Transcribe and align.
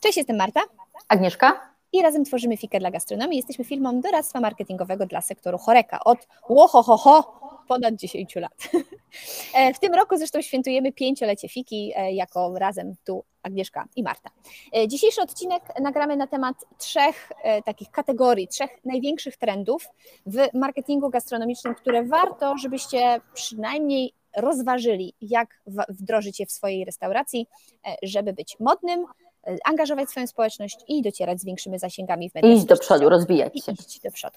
Cześć, 0.00 0.16
jestem 0.16 0.36
Marta. 0.36 0.60
Agnieszka. 1.08 1.76
I 1.92 2.02
razem 2.02 2.24
tworzymy 2.24 2.56
Fikę 2.56 2.78
dla 2.78 2.90
gastronomii. 2.90 3.36
Jesteśmy 3.36 3.64
firmą 3.64 4.00
doradztwa 4.00 4.40
marketingowego 4.40 5.06
dla 5.06 5.20
sektoru 5.20 5.58
choreka 5.58 6.00
od 6.04 6.28
łohohoho 6.48 7.40
ponad 7.68 7.94
10 7.94 8.36
lat. 8.36 8.52
E, 9.54 9.74
w 9.74 9.78
tym 9.78 9.94
roku 9.94 10.16
zresztą 10.16 10.42
świętujemy 10.42 10.92
pięciolecie 10.92 11.48
Fiki 11.48 11.92
e, 11.96 12.12
jako 12.12 12.58
razem 12.58 12.94
tu 13.04 13.24
Agnieszka 13.42 13.84
i 13.96 14.02
Marta. 14.02 14.30
E, 14.76 14.88
dzisiejszy 14.88 15.22
odcinek 15.22 15.62
nagramy 15.80 16.16
na 16.16 16.26
temat 16.26 16.56
trzech 16.78 17.32
takich 17.64 17.90
kategorii, 17.90 18.48
trzech 18.48 18.70
największych 18.84 19.36
trendów 19.36 19.88
w 20.26 20.48
marketingu 20.54 21.10
gastronomicznym, 21.10 21.74
które 21.74 22.04
warto, 22.04 22.56
żebyście 22.58 23.20
przynajmniej 23.34 24.12
rozważyli, 24.36 25.14
jak 25.20 25.62
wdrożyć 25.88 26.40
je 26.40 26.46
w 26.46 26.52
swojej 26.52 26.84
restauracji, 26.84 27.46
żeby 28.02 28.32
być 28.32 28.56
modnym, 28.60 29.06
angażować 29.64 30.10
swoją 30.10 30.26
społeczność 30.26 30.76
i 30.88 31.02
docierać 31.02 31.40
z 31.40 31.44
większymi 31.44 31.78
zasięgami 31.78 32.30
w 32.30 32.34
mediach. 32.34 32.52
Iść 32.52 32.64
do 32.64 32.76
przodu, 32.76 33.08
rozwijać 33.08 33.64
się. 33.64 33.72
Iść 33.72 34.00
do 34.00 34.10
przodu. 34.10 34.36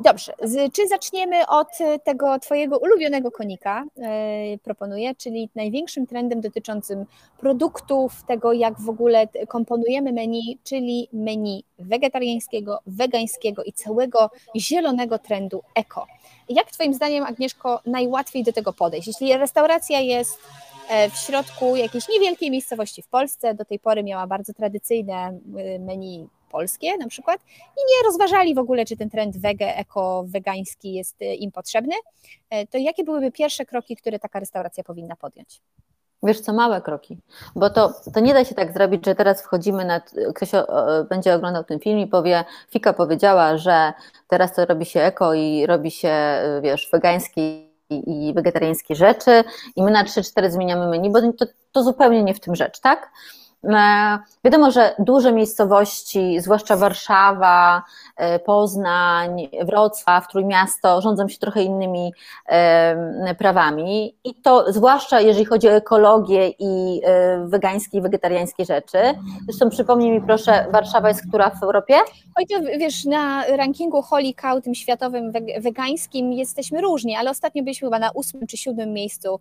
Dobrze, 0.00 0.32
czy 0.72 0.88
zaczniemy 0.88 1.46
od 1.46 1.68
tego 2.04 2.38
Twojego 2.38 2.78
ulubionego 2.78 3.30
konika, 3.30 3.84
e, 3.98 4.58
proponuję, 4.58 5.14
czyli 5.14 5.50
największym 5.54 6.06
trendem 6.06 6.40
dotyczącym 6.40 7.06
produktów, 7.38 8.24
tego 8.26 8.52
jak 8.52 8.80
w 8.80 8.88
ogóle 8.88 9.28
komponujemy 9.48 10.12
menu, 10.12 10.58
czyli 10.64 11.08
menu 11.12 11.64
wegetariańskiego, 11.78 12.78
wegańskiego 12.86 13.64
i 13.64 13.72
całego 13.72 14.30
zielonego 14.56 15.18
trendu 15.18 15.62
eko. 15.74 16.06
Jak 16.48 16.70
Twoim 16.70 16.94
zdaniem, 16.94 17.24
Agnieszko, 17.24 17.80
najłatwiej 17.86 18.44
do 18.44 18.52
tego 18.52 18.72
podejść? 18.72 19.06
Jeśli 19.06 19.36
restauracja 19.36 20.00
jest 20.00 20.38
e, 20.88 21.10
w 21.10 21.16
środku 21.16 21.76
jakiejś 21.76 22.08
niewielkiej 22.08 22.50
miejscowości 22.50 23.02
w 23.02 23.08
Polsce, 23.08 23.54
do 23.54 23.64
tej 23.64 23.78
pory 23.78 24.02
miała 24.02 24.26
bardzo 24.26 24.52
tradycyjne 24.52 25.38
menu 25.80 26.28
polskie 26.52 26.96
na 26.98 27.08
przykład 27.08 27.40
i 27.50 27.80
nie 27.90 28.06
rozważali 28.06 28.54
w 28.54 28.58
ogóle, 28.58 28.84
czy 28.84 28.96
ten 28.96 29.10
trend 29.10 29.38
wege, 29.38 29.76
eko, 29.76 30.24
wegański 30.26 30.92
jest 30.92 31.22
e, 31.22 31.34
im 31.34 31.52
potrzebny, 31.52 31.94
e, 32.50 32.66
to 32.66 32.78
jakie 32.78 33.04
byłyby 33.04 33.32
pierwsze 33.32 33.66
kroki, 33.66 33.96
które 33.96 34.18
taka 34.18 34.40
restauracja 34.40 34.84
powinna 34.84 35.16
podjąć? 35.16 35.60
Wiesz 36.22 36.40
co, 36.40 36.52
małe 36.52 36.80
kroki, 36.80 37.18
bo 37.56 37.70
to, 37.70 37.94
to 38.14 38.20
nie 38.20 38.34
da 38.34 38.44
się 38.44 38.54
tak 38.54 38.72
zrobić, 38.72 39.06
że 39.06 39.14
teraz 39.14 39.42
wchodzimy 39.42 39.84
na, 39.84 40.00
ktoś 40.34 40.50
będzie 41.08 41.34
oglądał 41.34 41.64
ten 41.64 41.80
film 41.80 41.98
i 41.98 42.06
powie, 42.06 42.44
Fika 42.70 42.92
powiedziała, 42.92 43.58
że 43.58 43.92
teraz 44.28 44.54
to 44.54 44.66
robi 44.66 44.84
się 44.86 45.00
eko 45.00 45.34
i 45.34 45.66
robi 45.66 45.90
się, 45.90 46.14
wiesz, 46.62 46.88
wegańskie 46.92 47.72
i 47.90 48.32
wegetariańskie 48.34 48.94
rzeczy 48.94 49.44
i 49.76 49.82
my 49.82 49.90
na 49.90 50.04
3-4 50.04 50.50
zmieniamy 50.50 50.86
menu, 50.86 51.10
bo 51.10 51.20
to, 51.20 51.46
to 51.72 51.82
zupełnie 51.82 52.22
nie 52.22 52.34
w 52.34 52.40
tym 52.40 52.56
rzecz, 52.56 52.80
tak? 52.80 53.10
E, 53.64 54.18
wiadomo, 54.44 54.70
że 54.70 54.94
duże 54.98 55.32
miejscowości, 55.32 56.40
zwłaszcza 56.40 56.76
Warszawa, 56.76 57.82
e, 58.16 58.38
Poznań, 58.38 59.48
Wrocław, 59.64 60.28
Trójmiasto, 60.28 61.00
rządzą 61.00 61.28
się 61.28 61.38
trochę 61.38 61.62
innymi 61.62 62.12
e, 62.46 63.34
prawami 63.34 64.16
i 64.24 64.34
to 64.34 64.72
zwłaszcza 64.72 65.20
jeżeli 65.20 65.44
chodzi 65.44 65.68
o 65.68 65.72
ekologię 65.72 66.52
i 66.58 67.02
wegańskie 67.44 67.98
i 67.98 68.00
wegetariańskie 68.00 68.64
rzeczy. 68.64 68.98
Zresztą 69.48 69.70
przypomnij 69.70 70.10
mi 70.10 70.20
proszę, 70.20 70.66
Warszawa 70.72 71.08
jest 71.08 71.28
która 71.28 71.50
w 71.50 71.62
Europie? 71.62 71.94
Oj, 72.36 72.46
to 72.46 72.78
wiesz, 72.78 73.04
na 73.04 73.46
rankingu 73.46 74.02
Holy 74.02 74.34
Cow, 74.34 74.64
tym 74.64 74.74
światowym 74.74 75.32
wegańskim 75.58 76.32
jesteśmy 76.32 76.80
różni, 76.80 77.16
ale 77.16 77.30
ostatnio 77.30 77.62
byliśmy 77.62 77.86
chyba 77.86 77.98
na 77.98 78.10
ósmym 78.10 78.46
czy 78.46 78.56
siódmym 78.56 78.92
miejscu 78.92 79.40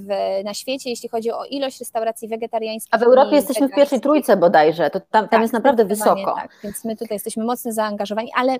w, 0.00 0.08
na 0.44 0.54
świecie, 0.54 0.90
jeśli 0.90 1.08
chodzi 1.08 1.30
o 1.30 1.44
ilość 1.44 1.80
restauracji 1.80 2.28
wegetariańskich. 2.28 2.94
A 2.94 2.98
w 2.98 3.02
Europie 3.02 3.36
jest 3.36 3.51
jesteśmy 3.60 3.74
w 3.74 3.76
pierwszej 3.76 4.00
trójce 4.00 4.36
bodajże, 4.36 4.90
to 4.90 5.00
tam, 5.00 5.08
tam 5.10 5.28
tak, 5.28 5.40
jest 5.40 5.52
naprawdę 5.52 5.84
wysoko. 5.84 6.34
Tak, 6.34 6.50
więc 6.64 6.84
my 6.84 6.96
tutaj 6.96 7.14
jesteśmy 7.14 7.44
mocno 7.44 7.72
zaangażowani, 7.72 8.30
ale 8.36 8.52
e, 8.52 8.58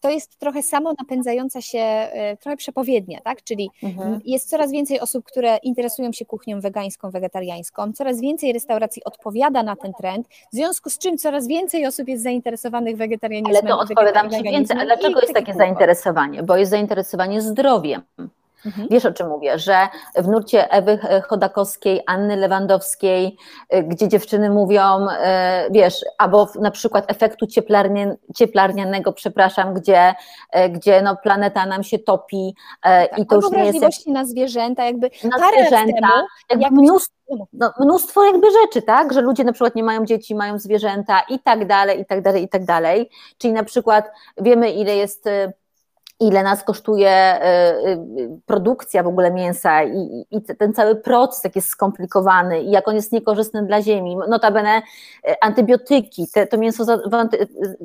to 0.00 0.10
jest 0.10 0.38
trochę 0.38 0.62
samo 0.62 0.92
napędzająca 0.98 1.60
się, 1.60 1.78
e, 1.78 2.36
trochę 2.36 2.56
przepowiednia, 2.56 3.20
tak? 3.20 3.42
Czyli 3.42 3.70
mhm. 3.82 4.20
jest 4.24 4.50
coraz 4.50 4.72
więcej 4.72 5.00
osób, 5.00 5.24
które 5.24 5.56
interesują 5.56 6.12
się 6.12 6.24
kuchnią 6.24 6.60
wegańską, 6.60 7.10
wegetariańską, 7.10 7.92
coraz 7.92 8.20
więcej 8.20 8.52
restauracji 8.52 9.04
odpowiada 9.04 9.62
na 9.62 9.76
ten 9.76 9.92
trend, 9.92 10.28
w 10.52 10.56
związku 10.56 10.90
z 10.90 10.98
czym 10.98 11.18
coraz 11.18 11.46
więcej 11.46 11.86
osób 11.86 12.08
jest 12.08 12.22
zainteresowanych 12.22 12.96
wegetarianizmem. 12.96 13.56
Ale 13.56 13.72
to 13.72 13.78
odpowiadam 13.78 14.30
Ci 14.30 14.42
więcej, 14.42 14.76
ale 14.76 14.86
dlaczego 14.86 15.20
jest 15.20 15.34
takie 15.34 15.54
zainteresowanie? 15.54 16.42
Bo 16.42 16.56
jest 16.56 16.70
zainteresowanie 16.70 17.42
zdrowiem. 17.42 18.02
Mhm. 18.66 18.88
Wiesz 18.90 19.06
o 19.06 19.12
czym 19.12 19.28
mówię, 19.28 19.58
że 19.58 19.88
w 20.14 20.28
nurcie 20.28 20.70
Ewy 20.70 20.98
Chodakowskiej, 21.28 22.02
Anny 22.06 22.36
Lewandowskiej, 22.36 23.36
y, 23.74 23.82
gdzie 23.82 24.08
dziewczyny 24.08 24.50
mówią, 24.50 25.06
y, 25.06 25.12
wiesz, 25.70 26.04
albo 26.18 26.48
na 26.60 26.70
przykład 26.70 27.04
efektu 27.10 27.46
cieplarnie, 27.46 28.16
cieplarnianego, 28.36 29.12
przepraszam, 29.12 29.74
gdzie, 29.74 30.14
y, 30.56 30.68
gdzie 30.68 31.02
no 31.02 31.16
planeta 31.16 31.66
nam 31.66 31.82
się 31.82 31.98
topi 31.98 32.54
tak, 32.82 33.18
i 33.18 33.26
to 33.26 33.36
już 33.36 33.50
nie 33.50 33.64
jest... 33.64 34.06
na 34.06 34.24
zwierzęta, 34.24 34.84
jakby 34.84 35.10
na 35.24 35.48
zwierzęta, 35.48 36.08
temu, 36.48 36.62
jak 36.62 36.72
mnóstwo, 36.72 37.14
no, 37.52 37.72
mnóstwo 37.80 38.24
jakby 38.24 38.46
rzeczy, 38.62 38.82
tak, 38.82 39.12
że 39.12 39.20
ludzie 39.20 39.44
na 39.44 39.52
przykład 39.52 39.74
nie 39.74 39.84
mają 39.84 40.04
dzieci, 40.04 40.34
mają 40.34 40.58
zwierzęta 40.58 41.20
i 41.28 41.38
tak 41.38 41.66
dalej, 41.66 42.00
i 42.00 42.06
tak 42.06 42.22
dalej, 42.22 42.42
i 42.42 42.48
tak 42.48 42.64
dalej, 42.64 43.10
czyli 43.38 43.52
na 43.52 43.64
przykład 43.64 44.10
wiemy 44.36 44.70
ile 44.70 44.96
jest 44.96 45.28
ile 46.20 46.42
nas 46.42 46.64
kosztuje 46.64 47.08
e, 47.08 47.42
e, 47.42 47.98
produkcja 48.46 49.02
w 49.02 49.06
ogóle 49.06 49.30
mięsa 49.30 49.84
i, 49.84 50.26
i, 50.30 50.42
ten 50.42 50.72
cały 50.72 50.96
proces 50.96 51.44
jak 51.44 51.56
jest 51.56 51.68
skomplikowany 51.68 52.62
i 52.62 52.70
jak 52.70 52.88
on 52.88 52.94
jest 52.94 53.12
niekorzystny 53.12 53.62
dla 53.66 53.82
ziemi. 53.82 54.16
Notabene 54.28 54.82
e, 55.24 55.44
antybiotyki, 55.44 56.26
te, 56.34 56.46
to 56.46 56.58
mięso, 56.58 56.84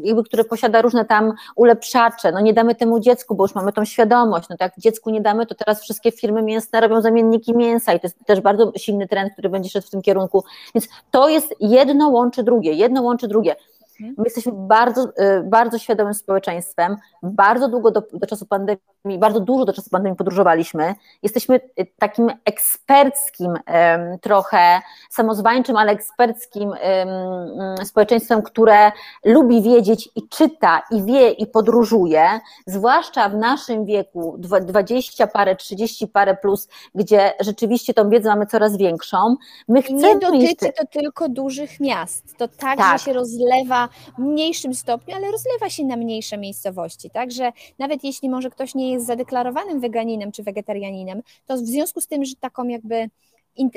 jakby, 0.03 0.23
które 0.23 0.43
posiada 0.43 0.81
różne 0.81 1.05
tam 1.05 1.33
ulepszacze, 1.55 2.31
no 2.31 2.39
nie 2.39 2.53
damy 2.53 2.75
temu 2.75 2.99
dziecku, 2.99 3.35
bo 3.35 3.43
już 3.43 3.55
mamy 3.55 3.73
tą 3.73 3.85
świadomość, 3.85 4.49
no 4.49 4.57
to 4.57 4.63
jak 4.63 4.73
dziecku 4.77 5.09
nie 5.09 5.21
damy, 5.21 5.45
to 5.45 5.55
teraz 5.55 5.81
wszystkie 5.81 6.11
firmy 6.11 6.41
mięsne 6.41 6.81
robią 6.81 7.01
zamienniki 7.01 7.57
mięsa 7.57 7.93
i 7.93 7.99
to 7.99 8.07
jest 8.07 8.25
też 8.25 8.41
bardzo 8.41 8.71
silny 8.77 9.07
trend, 9.07 9.33
który 9.33 9.49
będzie 9.49 9.69
szedł 9.69 9.87
w 9.87 9.89
tym 9.89 10.01
kierunku, 10.01 10.43
więc 10.75 10.87
to 11.11 11.29
jest 11.29 11.55
jedno 11.59 12.09
łączy 12.09 12.43
drugie, 12.43 12.73
jedno 12.73 13.01
łączy 13.01 13.27
drugie. 13.27 13.55
Mhm. 14.01 14.15
My 14.17 14.23
jesteśmy 14.23 14.51
bardzo, 14.55 15.03
y, 15.03 15.43
bardzo 15.43 15.79
świadomym 15.79 16.13
społeczeństwem, 16.13 16.97
bardzo 17.23 17.69
długo 17.69 17.91
do, 17.91 18.03
do 18.13 18.27
czasu 18.27 18.45
pandemii, 18.45 18.81
bardzo 19.05 19.39
dużo 19.39 19.65
do 19.65 19.73
czasu 19.73 19.89
pandemii 19.89 20.17
podróżowaliśmy. 20.17 20.95
Jesteśmy 21.23 21.55
y, 21.79 21.87
takim 21.99 22.31
eksperckim 22.45 23.53
trochę, 24.21 24.81
samozwańczym, 25.09 25.77
ale 25.77 25.91
eksperckim 25.91 26.71
społeczeństwem, 27.83 28.41
które 28.41 28.91
lubi 29.25 29.61
wiedzieć 29.61 30.09
i 30.15 30.29
czyta, 30.29 30.81
i 30.91 31.03
wie, 31.03 31.31
i 31.31 31.47
podróżuje, 31.47 32.39
zwłaszcza 32.67 33.29
w 33.29 33.35
naszym 33.35 33.85
wieku, 33.85 34.35
20 34.37 35.27
parę, 35.27 35.55
30 35.55 36.07
parę 36.07 36.37
plus, 36.37 36.67
gdzie 36.95 37.33
rzeczywiście 37.39 37.93
tą 37.93 38.09
wiedzę 38.09 38.29
mamy 38.29 38.45
coraz 38.45 38.77
większą. 38.77 39.35
My 39.67 39.81
chcemy 39.81 40.01
nie 40.01 40.19
dotyczy 40.19 40.73
to 40.77 40.85
tylko 40.91 41.29
dużych 41.29 41.79
miast, 41.79 42.37
to 42.37 42.47
także 42.47 42.77
tak. 42.77 43.01
się 43.01 43.13
rozlewa 43.13 43.89
w 44.17 44.21
mniejszym 44.21 44.73
stopniu, 44.73 45.15
ale 45.15 45.31
rozlewa 45.31 45.69
się 45.69 45.85
na 45.85 45.95
mniejsze 45.95 46.37
miejscowości. 46.37 47.09
Także 47.09 47.51
nawet 47.79 48.03
jeśli 48.03 48.29
może 48.29 48.49
ktoś 48.49 48.75
nie 48.75 48.90
jest 48.91 49.05
zadeklarowanym 49.05 49.79
weganinem 49.79 50.31
czy 50.31 50.43
wegetarianinem, 50.43 51.21
to 51.45 51.55
w 51.55 51.59
związku 51.59 52.01
z 52.01 52.07
tym, 52.07 52.25
że 52.25 52.35
taką 52.35 52.67
jakby 52.67 53.09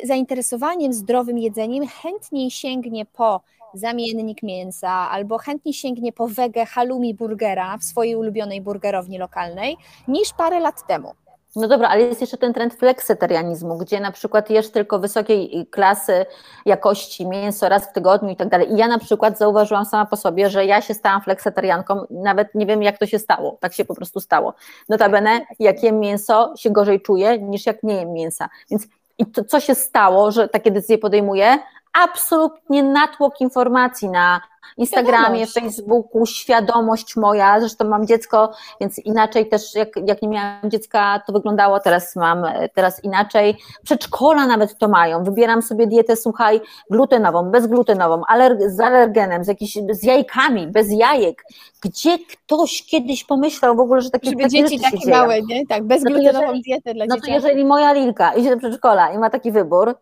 zainteresowaniem 0.04 0.92
zdrowym 0.92 1.38
jedzeniem 1.38 1.86
chętniej 1.86 2.50
sięgnie 2.50 3.06
po 3.06 3.40
zamiennik 3.74 4.42
mięsa 4.42 4.90
albo 4.90 5.38
chętniej 5.38 5.74
sięgnie 5.74 6.12
po 6.12 6.28
wege 6.28 6.66
halloumi 6.66 7.14
burgera 7.14 7.78
w 7.78 7.84
swojej 7.84 8.16
ulubionej 8.16 8.60
burgerowni 8.60 9.18
lokalnej 9.18 9.76
niż 10.08 10.32
parę 10.32 10.60
lat 10.60 10.86
temu. 10.86 11.14
No 11.56 11.68
dobra, 11.68 11.88
ale 11.88 12.02
jest 12.02 12.20
jeszcze 12.20 12.38
ten 12.38 12.52
trend 12.52 12.74
fleksetarianizmu, 12.74 13.78
gdzie 13.78 14.00
na 14.00 14.12
przykład 14.12 14.50
jesz 14.50 14.70
tylko 14.70 14.98
wysokiej 14.98 15.66
klasy 15.70 16.26
jakości 16.66 17.26
mięso 17.26 17.68
raz 17.68 17.84
w 17.84 17.92
tygodniu 17.92 18.30
i 18.30 18.36
tak 18.36 18.48
dalej. 18.48 18.72
I 18.72 18.76
ja 18.76 18.88
na 18.88 18.98
przykład 18.98 19.38
zauważyłam 19.38 19.84
sama 19.84 20.06
po 20.06 20.16
sobie, 20.16 20.50
że 20.50 20.66
ja 20.66 20.80
się 20.80 20.94
stałam 20.94 21.22
fleksetarianką, 21.22 22.06
nawet 22.10 22.54
nie 22.54 22.66
wiem 22.66 22.82
jak 22.82 22.98
to 22.98 23.06
się 23.06 23.18
stało, 23.18 23.58
tak 23.60 23.74
się 23.74 23.84
po 23.84 23.94
prostu 23.94 24.20
stało. 24.20 24.54
Notabene, 24.88 25.40
jak 25.58 25.82
jem 25.82 26.00
mięso, 26.00 26.54
się 26.56 26.70
gorzej 26.70 27.00
czuję 27.00 27.38
niż 27.38 27.66
jak 27.66 27.82
nie 27.82 27.94
jem 27.94 28.12
mięsa. 28.12 28.48
Więc 28.70 28.86
i 29.18 29.26
to, 29.26 29.44
co 29.44 29.60
się 29.60 29.74
stało, 29.74 30.30
że 30.30 30.48
takie 30.48 30.70
decyzje 30.70 30.98
podejmuję, 30.98 31.58
absolutnie 32.02 32.82
natłok 32.82 33.40
informacji 33.40 34.08
na 34.08 34.40
Instagramie, 34.76 35.46
świadomość. 35.46 35.76
Facebooku, 35.76 36.26
świadomość 36.26 37.16
moja, 37.16 37.60
zresztą 37.60 37.88
mam 37.88 38.06
dziecko, 38.06 38.52
więc 38.80 38.98
inaczej 38.98 39.48
też, 39.48 39.74
jak, 39.74 39.88
jak 40.06 40.22
nie 40.22 40.28
miałam 40.28 40.70
dziecka, 40.70 41.22
to 41.26 41.32
wyglądało, 41.32 41.80
teraz 41.80 42.16
mam, 42.16 42.44
teraz 42.74 43.04
inaczej. 43.04 43.56
Przedszkola 43.84 44.46
nawet 44.46 44.78
to 44.78 44.88
mają, 44.88 45.24
wybieram 45.24 45.62
sobie 45.62 45.86
dietę, 45.86 46.16
słuchaj, 46.16 46.60
glutenową, 46.90 47.50
bezglutenową, 47.50 48.22
alerg 48.28 48.60
z 48.66 48.80
alergenem, 48.80 49.44
z, 49.44 49.48
jakiś, 49.48 49.78
z 49.90 50.02
jajkami, 50.02 50.66
bez 50.66 50.92
jajek. 50.92 51.44
Gdzie 51.82 52.18
ktoś 52.18 52.86
kiedyś 52.86 53.24
pomyślał 53.24 53.76
w 53.76 53.80
ogóle, 53.80 54.00
że 54.00 54.10
takie, 54.10 54.30
Żeby 54.30 54.42
takie 54.42 54.64
dzieci 54.64 54.80
takie 54.80 55.10
małe, 55.10 55.42
nie? 55.42 55.66
Tak, 55.66 55.84
bezglutenową 55.84 56.46
no 56.46 56.60
dietę 56.64 56.94
dla 56.94 57.06
no 57.06 57.16
dzieci. 57.16 57.30
No 57.30 57.40
to 57.40 57.48
jeżeli 57.48 57.64
moja 57.64 57.92
Lilka 57.92 58.34
idzie 58.34 58.50
do 58.50 58.56
przedszkola 58.56 59.12
i 59.12 59.18
ma 59.18 59.30
taki 59.30 59.52
wybór, 59.52 59.94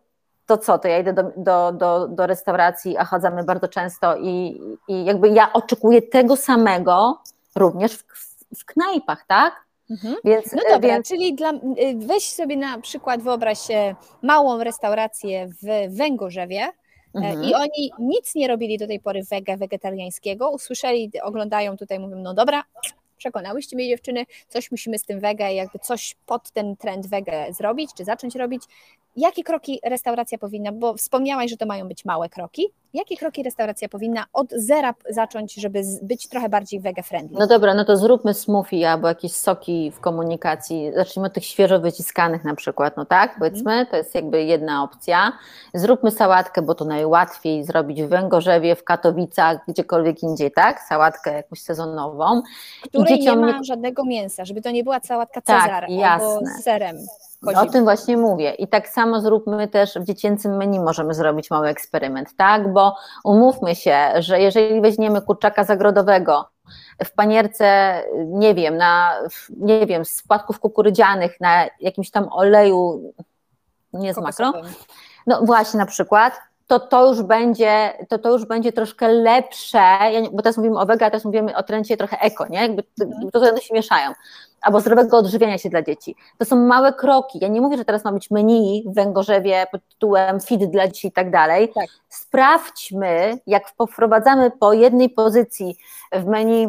to 0.45 0.57
co, 0.57 0.79
to 0.79 0.87
ja 0.87 0.99
idę 0.99 1.13
do, 1.13 1.23
do, 1.37 1.71
do, 1.71 2.07
do 2.07 2.27
restauracji, 2.27 2.97
a 2.97 3.05
chodzamy 3.05 3.43
bardzo 3.43 3.67
często 3.67 4.17
i, 4.17 4.61
i 4.87 5.05
jakby 5.05 5.29
ja 5.29 5.53
oczekuję 5.53 6.01
tego 6.01 6.35
samego 6.35 7.21
również 7.55 7.93
w, 7.93 8.03
w 8.57 8.65
knajpach, 8.65 9.25
tak? 9.27 9.63
Mhm. 9.89 10.15
Więc, 10.23 10.53
no 10.53 10.61
dobra, 10.69 10.89
więc... 10.89 11.07
czyli 11.07 11.35
dla, 11.35 11.51
y, 11.51 11.57
weź 11.95 12.31
sobie 12.31 12.57
na 12.57 12.81
przykład, 12.81 13.21
wyobraź 13.21 13.59
się 13.59 13.95
małą 14.21 14.63
restaurację 14.63 15.47
w 15.47 15.95
Węgorzewie, 15.97 16.61
e, 16.61 16.73
Mhm. 17.13 17.43
I 17.43 17.53
oni 17.53 17.91
nic 17.99 18.35
nie 18.35 18.47
robili 18.47 18.77
do 18.77 18.87
tej 18.87 18.99
pory 18.99 19.23
wege, 19.23 19.57
wegetariańskiego. 19.57 20.49
Usłyszeli, 20.49 21.11
oglądają 21.21 21.77
tutaj, 21.77 21.99
mówią, 21.99 22.15
no 22.17 22.33
dobra, 22.33 22.63
przekonałyście 23.17 23.75
mnie 23.75 23.87
dziewczyny, 23.87 24.25
coś 24.49 24.71
musimy 24.71 24.99
z 24.99 25.05
tym 25.05 25.19
wege, 25.19 25.53
jakby 25.53 25.79
coś 25.79 26.15
pod 26.25 26.51
ten 26.51 26.77
trend 26.77 27.07
wege 27.07 27.53
zrobić, 27.53 27.93
czy 27.97 28.05
zacząć 28.05 28.35
robić. 28.35 28.63
Jakie 29.15 29.43
kroki 29.43 29.79
restauracja 29.83 30.37
powinna, 30.37 30.71
bo 30.71 30.93
wspomniałaś, 30.93 31.51
że 31.51 31.57
to 31.57 31.65
mają 31.65 31.87
być 31.87 32.05
małe 32.05 32.29
kroki, 32.29 32.73
jakie 32.93 33.17
kroki 33.17 33.43
restauracja 33.43 33.89
powinna 33.89 34.25
od 34.33 34.51
zera 34.51 34.93
zacząć, 35.09 35.53
żeby 35.53 35.81
być 36.01 36.27
trochę 36.27 36.49
bardziej 36.49 36.81
wege-friendly? 36.81 37.39
No 37.39 37.47
dobra, 37.47 37.73
no 37.73 37.85
to 37.85 37.97
zróbmy 37.97 38.33
smoothie 38.33 38.91
albo 38.91 39.07
jakieś 39.07 39.31
soki 39.31 39.91
w 39.91 39.99
komunikacji, 39.99 40.91
zacznijmy 40.95 41.27
od 41.27 41.33
tych 41.33 41.45
świeżo 41.45 41.79
wyciskanych 41.79 42.43
na 42.43 42.55
przykład, 42.55 42.97
no 42.97 43.05
tak, 43.05 43.31
mhm. 43.31 43.39
powiedzmy, 43.39 43.85
to 43.91 43.97
jest 43.97 44.15
jakby 44.15 44.43
jedna 44.43 44.83
opcja. 44.83 45.31
Zróbmy 45.73 46.11
sałatkę, 46.11 46.61
bo 46.61 46.75
to 46.75 46.85
najłatwiej 46.85 47.63
zrobić 47.63 48.03
w 48.03 48.09
Węgorzewie, 48.09 48.75
w 48.75 48.83
Katowicach, 48.83 49.57
gdziekolwiek 49.67 50.23
indziej, 50.23 50.51
tak, 50.51 50.79
sałatkę 50.89 51.33
jakąś 51.33 51.61
sezonową. 51.61 52.41
Której 52.81 53.19
nie 53.19 53.35
ma 53.35 53.51
nie... 53.51 53.63
żadnego 53.63 54.05
mięsa, 54.05 54.45
żeby 54.45 54.61
to 54.61 54.71
nie 54.71 54.83
była 54.83 54.99
sałatka 54.99 55.41
tak, 55.41 55.83
albo 56.03 56.39
z 56.45 56.63
serem. 56.63 56.97
O 57.55 57.65
tym 57.65 57.83
właśnie 57.83 58.17
mówię. 58.17 58.51
I 58.51 58.67
tak 58.67 58.89
samo 58.89 59.21
zróbmy 59.21 59.67
też 59.67 59.93
w 59.95 60.03
dziecięcym 60.03 60.57
menu, 60.57 60.79
możemy 60.79 61.13
zrobić 61.13 61.49
mały 61.49 61.67
eksperyment, 61.67 62.35
tak? 62.37 62.73
Bo 62.73 62.95
umówmy 63.23 63.75
się, 63.75 63.97
że 64.17 64.39
jeżeli 64.39 64.81
weźmiemy 64.81 65.21
kurczaka 65.21 65.63
zagrodowego, 65.63 66.49
w 67.05 67.11
panierce, 67.11 67.99
nie 68.25 68.55
wiem, 68.55 68.77
na, 68.77 69.13
nie 69.57 69.85
wiem, 69.85 70.05
z 70.05 70.23
płatków 70.23 70.59
kukurydzianych, 70.59 71.41
na 71.41 71.65
jakimś 71.79 72.11
tam 72.11 72.27
oleju, 72.31 73.13
nie 73.93 74.13
z 74.13 74.17
makro, 74.17 74.53
no 75.27 75.41
właśnie 75.45 75.77
na 75.77 75.85
przykład, 75.85 76.33
to 76.67 76.79
to 76.79 77.07
już 77.07 77.21
będzie, 77.21 77.93
to 78.09 78.19
to 78.19 78.31
już 78.31 78.45
będzie 78.45 78.71
troszkę 78.71 79.07
lepsze, 79.07 79.81
bo 80.31 80.41
teraz 80.41 80.57
mówimy 80.57 80.79
o 80.79 80.85
wega, 80.85 81.09
teraz 81.09 81.25
mówimy 81.25 81.55
o 81.55 81.63
trendzie 81.63 81.97
trochę 81.97 82.19
eko, 82.19 82.47
nie? 82.47 82.61
Jakby 82.61 82.83
mhm. 83.01 83.31
to, 83.31 83.39
to 83.39 83.57
się 83.57 83.73
mieszają. 83.73 84.11
Albo 84.63 84.79
zdrowego 84.79 85.17
odżywiania 85.17 85.57
się 85.57 85.69
dla 85.69 85.81
dzieci. 85.81 86.15
To 86.37 86.45
są 86.45 86.55
małe 86.55 86.93
kroki. 86.93 87.39
Ja 87.41 87.47
nie 87.47 87.61
mówię, 87.61 87.77
że 87.77 87.85
teraz 87.85 88.03
ma 88.03 88.11
być 88.11 88.31
menu 88.31 88.83
w 88.87 88.95
Węgorzewie 88.95 89.67
pod 89.71 89.81
tytułem 89.87 90.39
fit 90.39 90.65
dla 90.65 90.87
dzieci 90.87 91.07
i 91.07 91.11
tak 91.11 91.31
dalej. 91.31 91.71
Tak. 91.75 91.85
Sprawdźmy, 92.09 93.37
jak 93.47 93.69
wprowadzamy 93.69 94.51
po 94.51 94.73
jednej 94.73 95.09
pozycji 95.09 95.77
w 96.11 96.25
menu 96.25 96.67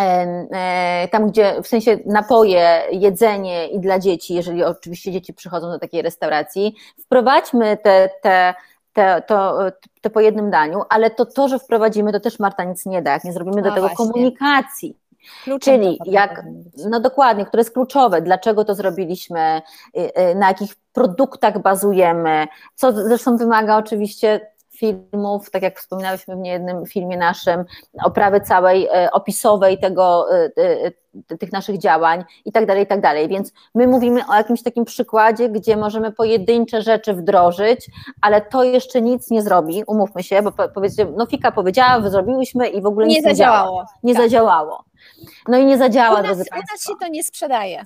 e, 0.00 1.08
tam 1.08 1.30
gdzie 1.30 1.62
w 1.62 1.68
sensie 1.68 1.98
napoje, 2.06 2.82
jedzenie 2.90 3.68
i 3.68 3.80
dla 3.80 3.98
dzieci, 3.98 4.34
jeżeli 4.34 4.64
oczywiście 4.64 5.12
dzieci 5.12 5.34
przychodzą 5.34 5.70
do 5.70 5.78
takiej 5.78 6.02
restauracji, 6.02 6.74
wprowadźmy 6.98 7.76
te, 7.76 8.10
te 8.22 8.54
te, 8.98 9.22
to, 9.26 9.58
te 10.00 10.10
po 10.10 10.20
jednym 10.20 10.50
daniu, 10.50 10.82
ale 10.88 11.10
to 11.10 11.26
to, 11.26 11.48
że 11.48 11.58
wprowadzimy, 11.58 12.12
to 12.12 12.20
też 12.20 12.38
Marta 12.38 12.64
nic 12.64 12.86
nie 12.86 13.02
da, 13.02 13.12
jak 13.12 13.24
nie 13.24 13.32
zrobimy 13.32 13.62
do 13.62 13.68
no 13.68 13.74
tego 13.74 13.88
właśnie. 13.88 14.06
komunikacji. 14.06 14.96
Kluczem 15.44 15.80
Czyli 15.80 15.98
jak, 16.04 16.44
no 16.90 17.00
dokładnie, 17.00 17.46
które 17.46 17.60
jest 17.60 17.74
kluczowe, 17.74 18.22
dlaczego 18.22 18.64
to 18.64 18.74
zrobiliśmy, 18.74 19.62
y, 19.96 20.20
y, 20.20 20.34
na 20.34 20.48
jakich 20.48 20.74
produktach 20.92 21.62
bazujemy, 21.62 22.46
co 22.74 22.92
zresztą 22.92 23.36
wymaga 23.36 23.76
oczywiście 23.76 24.50
filmów, 24.78 25.50
tak 25.50 25.62
jak 25.62 25.78
wspominałyśmy 25.78 26.36
w 26.36 26.38
niejednym 26.38 26.86
filmie 26.86 27.16
naszym, 27.16 27.64
oprawy 28.04 28.40
całej 28.40 28.86
e, 28.86 29.10
opisowej 29.10 29.78
tego, 29.78 30.26
e, 30.32 30.50
e, 31.30 31.36
tych 31.38 31.52
naszych 31.52 31.78
działań 31.78 32.24
i 32.44 32.52
tak 32.52 32.66
dalej, 32.66 32.84
i 32.84 32.86
tak 32.86 33.00
dalej. 33.00 33.28
Więc 33.28 33.52
my 33.74 33.86
mówimy 33.86 34.20
o 34.28 34.34
jakimś 34.34 34.62
takim 34.62 34.84
przykładzie, 34.84 35.48
gdzie 35.48 35.76
możemy 35.76 36.12
pojedyncze 36.12 36.82
rzeczy 36.82 37.14
wdrożyć, 37.14 37.90
ale 38.20 38.40
to 38.40 38.64
jeszcze 38.64 39.02
nic 39.02 39.30
nie 39.30 39.42
zrobi, 39.42 39.82
umówmy 39.86 40.22
się, 40.22 40.42
bo 40.42 40.52
powiedzcie, 40.74 41.06
no 41.16 41.26
Fika 41.26 41.52
powiedziała, 41.52 42.10
zrobiłyśmy 42.10 42.68
i 42.68 42.82
w 42.82 42.86
ogóle 42.86 43.06
nie 43.06 43.16
nic 43.16 43.24
zadziałało. 43.24 43.84
Nie 44.02 44.14
tak. 44.14 44.22
zadziałało. 44.22 44.84
No 45.48 45.58
i 45.58 45.64
nie 45.64 45.78
zadziała, 45.78 46.20
u 46.20 46.22
nas, 46.22 46.38
U 46.38 46.56
nas 46.72 46.86
się 46.86 46.92
to 47.00 47.08
nie 47.08 47.22
sprzedaje. 47.22 47.84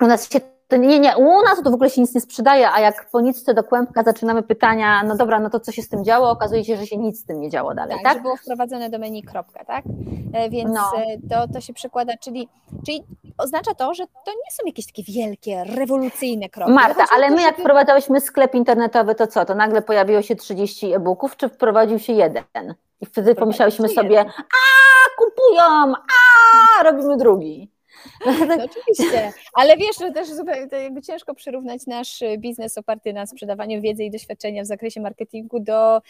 U 0.00 0.06
nas 0.06 0.32
się 0.32 0.40
to 0.68 0.76
nie, 0.76 1.00
nie, 1.00 1.16
u 1.16 1.42
nas 1.42 1.62
to 1.64 1.70
w 1.70 1.74
ogóle 1.74 1.90
się 1.90 2.00
nic 2.00 2.14
nie 2.14 2.20
sprzedaje, 2.20 2.70
a 2.70 2.80
jak 2.80 3.10
po 3.10 3.20
nitce 3.20 3.54
do 3.54 3.64
kłębka 3.64 4.02
zaczynamy 4.02 4.42
pytania, 4.42 5.02
no 5.02 5.16
dobra, 5.16 5.40
no 5.40 5.50
to 5.50 5.60
co 5.60 5.72
się 5.72 5.82
z 5.82 5.88
tym 5.88 6.04
działo, 6.04 6.30
okazuje 6.30 6.64
się, 6.64 6.76
że 6.76 6.86
się 6.86 6.96
nic 6.96 7.20
z 7.20 7.24
tym 7.24 7.40
nie 7.40 7.50
działo 7.50 7.74
dalej, 7.74 7.96
tak? 7.96 8.04
tak? 8.04 8.14
że 8.14 8.20
było 8.22 8.36
wprowadzone 8.36 8.90
do 8.90 8.98
menu 8.98 9.22
kropka, 9.22 9.64
tak? 9.64 9.84
E, 10.32 10.50
więc 10.50 10.70
no. 10.74 10.92
E, 10.96 11.28
to, 11.30 11.52
to 11.52 11.60
się 11.60 11.72
przekłada, 11.72 12.12
czyli, 12.20 12.48
czyli 12.86 13.04
oznacza 13.38 13.74
to, 13.74 13.94
że 13.94 14.06
to 14.06 14.30
nie 14.30 14.50
są 14.52 14.62
jakieś 14.66 14.86
takie 14.86 15.02
wielkie, 15.02 15.64
rewolucyjne 15.64 16.48
kroki. 16.48 16.72
Marta, 16.72 17.04
ale 17.14 17.30
my 17.30 17.42
jak 17.42 17.58
wprowadzałyśmy 17.58 18.20
sklep 18.20 18.54
internetowy, 18.54 19.14
to 19.14 19.26
co, 19.26 19.44
to 19.44 19.54
nagle 19.54 19.82
pojawiło 19.82 20.22
się 20.22 20.36
30 20.36 20.94
e-booków, 20.94 21.36
czy 21.36 21.48
wprowadził 21.48 21.98
się 21.98 22.12
jeden? 22.12 22.74
I 23.00 23.06
wtedy 23.06 23.34
pomyślałyśmy 23.34 23.88
sobie, 23.88 24.20
a 24.20 24.64
kupują, 25.18 25.92
a 26.78 26.82
robimy 26.82 27.16
drugi. 27.16 27.77
No, 28.48 28.64
oczywiście, 28.64 29.32
ale 29.52 29.76
wiesz, 29.76 29.96
że 30.00 30.12
też 30.12 30.28
jakby 30.72 31.02
ciężko 31.02 31.34
przyrównać 31.34 31.86
nasz 31.86 32.22
biznes 32.38 32.78
oparty 32.78 33.12
na 33.12 33.26
sprzedawaniu 33.26 33.80
wiedzy 33.80 34.04
i 34.04 34.10
doświadczenia 34.10 34.62
w 34.62 34.66
zakresie 34.66 35.00
marketingu 35.00 35.60
do, 35.60 36.00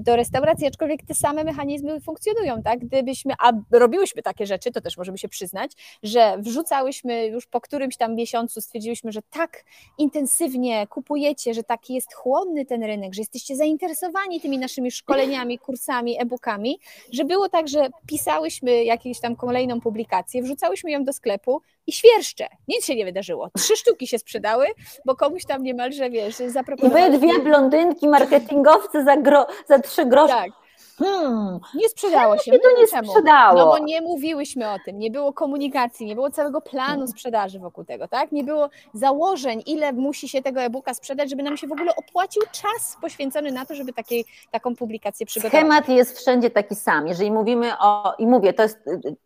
do 0.00 0.16
restauracji, 0.16 0.66
aczkolwiek 0.66 1.00
te 1.06 1.14
same 1.14 1.44
mechanizmy 1.44 2.00
funkcjonują, 2.00 2.62
tak? 2.62 2.78
Gdybyśmy, 2.78 3.34
a 3.38 3.52
robiłyśmy 3.72 4.22
takie 4.22 4.46
rzeczy, 4.46 4.72
to 4.72 4.80
też 4.80 4.96
możemy 4.96 5.18
się 5.18 5.28
przyznać, 5.28 5.72
że 6.02 6.36
wrzucałyśmy 6.38 7.26
już 7.26 7.46
po 7.46 7.60
którymś 7.60 7.96
tam 7.96 8.14
miesiącu, 8.14 8.60
stwierdziłyśmy, 8.60 9.12
że 9.12 9.20
tak 9.30 9.64
intensywnie 9.98 10.86
kupujecie, 10.86 11.54
że 11.54 11.62
taki 11.62 11.94
jest 11.94 12.14
chłonny 12.14 12.66
ten 12.66 12.82
rynek, 12.84 13.14
że 13.14 13.20
jesteście 13.20 13.56
zainteresowani 13.56 14.40
tymi 14.40 14.58
naszymi 14.58 14.90
szkoleniami, 14.90 15.58
kursami, 15.58 16.20
e-bookami, 16.20 16.78
że 17.12 17.24
było 17.24 17.48
tak, 17.48 17.68
że 17.68 17.88
pisałyśmy 18.06 18.84
jakąś 18.84 19.20
tam 19.20 19.36
kolejną 19.36 19.80
publikację, 19.80 20.42
wrzucałyśmy 20.42 20.90
ją 20.90 21.04
do 21.04 21.12
sklepu, 21.12 21.55
i 21.86 21.92
świerszcze. 21.92 22.46
Nic 22.68 22.84
się 22.86 22.94
nie 22.96 23.04
wydarzyło. 23.04 23.50
Trzy 23.56 23.76
sztuki 23.76 24.06
się 24.06 24.18
sprzedały, 24.18 24.66
bo 25.04 25.16
komuś 25.16 25.44
tam 25.44 25.62
niemalże, 25.62 26.10
wiesz, 26.10 26.34
zaproponowano. 26.34 27.06
I 27.06 27.10
wy 27.10 27.18
dwie 27.18 27.38
blondynki, 27.38 28.08
marketingowcy 28.08 29.04
za, 29.04 29.16
gro, 29.16 29.46
za 29.68 29.78
trzy 29.78 30.06
grosze. 30.06 30.34
Tak. 30.34 30.50
Hmm, 30.98 31.58
nie 31.74 31.88
sprzedało 31.88 32.38
się. 32.38 32.50
to 32.50 32.80
nie 32.80 32.86
Czemu? 32.88 33.08
sprzedało? 33.08 33.58
No 33.58 33.66
bo 33.66 33.78
nie 33.78 34.00
mówiłyśmy 34.00 34.70
o 34.70 34.76
tym, 34.84 34.98
nie 34.98 35.10
było 35.10 35.32
komunikacji, 35.32 36.06
nie 36.06 36.14
było 36.14 36.30
całego 36.30 36.60
planu 36.60 37.06
sprzedaży 37.06 37.58
wokół 37.58 37.84
tego, 37.84 38.08
tak? 38.08 38.32
Nie 38.32 38.44
było 38.44 38.68
założeń, 38.94 39.62
ile 39.66 39.92
musi 39.92 40.28
się 40.28 40.42
tego 40.42 40.60
e-booka 40.60 40.94
sprzedać, 40.94 41.30
żeby 41.30 41.42
nam 41.42 41.56
się 41.56 41.66
w 41.66 41.72
ogóle 41.72 41.96
opłacił 41.96 42.42
czas 42.52 42.96
poświęcony 43.00 43.52
na 43.52 43.66
to, 43.66 43.74
żeby 43.74 43.92
takiej, 43.92 44.24
taką 44.50 44.76
publikację 44.76 45.26
przygotować. 45.26 45.60
Schemat 45.60 45.88
jest 45.88 46.18
wszędzie 46.18 46.50
taki 46.50 46.74
sam. 46.74 47.06
Jeżeli 47.06 47.30
mówimy 47.30 47.72
o, 47.80 48.14
i 48.18 48.26
mówię, 48.26 48.52
to 48.52 48.62
jest, 48.62 48.78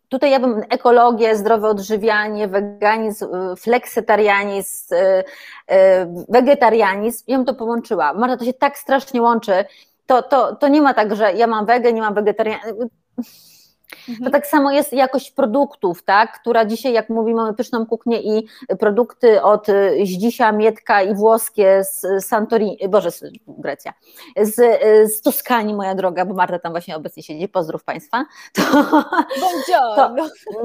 tutaj 0.09 0.31
ja 0.31 0.39
bym 0.39 0.61
ekologię, 0.69 1.35
zdrowe 1.35 1.67
odżywianie, 1.69 2.47
weganizm, 2.47 3.27
fleksytarianizm, 3.57 4.93
y, 4.93 4.97
y, 4.97 5.73
wegetarianizm, 6.29 7.23
ja 7.27 7.37
bym 7.37 7.45
to 7.45 7.53
połączyła. 7.53 8.13
Marta, 8.13 8.37
to 8.37 8.45
się 8.45 8.53
tak 8.53 8.77
strasznie 8.77 9.21
łączy, 9.21 9.65
to, 10.11 10.21
to, 10.21 10.55
to 10.55 10.67
nie 10.67 10.81
ma 10.81 10.93
tak, 10.93 11.15
że 11.15 11.33
ja 11.33 11.47
mam 11.47 11.65
wege, 11.65 11.93
nie 11.93 12.01
mam 12.01 12.13
wegetarian. 12.13 12.59
Mhm. 14.09 14.25
To 14.25 14.31
tak 14.31 14.47
samo 14.47 14.71
jest 14.71 14.93
jakość 14.93 15.31
produktów, 15.31 16.03
tak, 16.03 16.39
która 16.39 16.65
dzisiaj, 16.65 16.93
jak 16.93 17.09
mówimy, 17.09 17.41
mamy 17.41 17.53
pyszną 17.53 17.85
kuchnię 17.85 18.21
i 18.21 18.47
produkty 18.79 19.41
od 19.41 19.67
Zdzisia, 20.05 20.51
Mietka 20.51 21.01
i 21.01 21.15
włoskie 21.15 21.83
z 21.83 22.25
Santorini, 22.25 22.77
Boże, 22.89 23.11
z 23.11 23.23
Grecja, 23.47 23.93
z, 24.41 24.55
z 25.13 25.21
Toskanii, 25.21 25.75
moja 25.75 25.95
droga, 25.95 26.25
bo 26.25 26.33
Marta 26.33 26.59
tam 26.59 26.71
właśnie 26.71 26.95
obecnie 26.95 27.23
siedzi, 27.23 27.47
pozdrów 27.47 27.83
Państwa. 27.83 28.25
To, 29.71 29.95
to, 29.95 30.15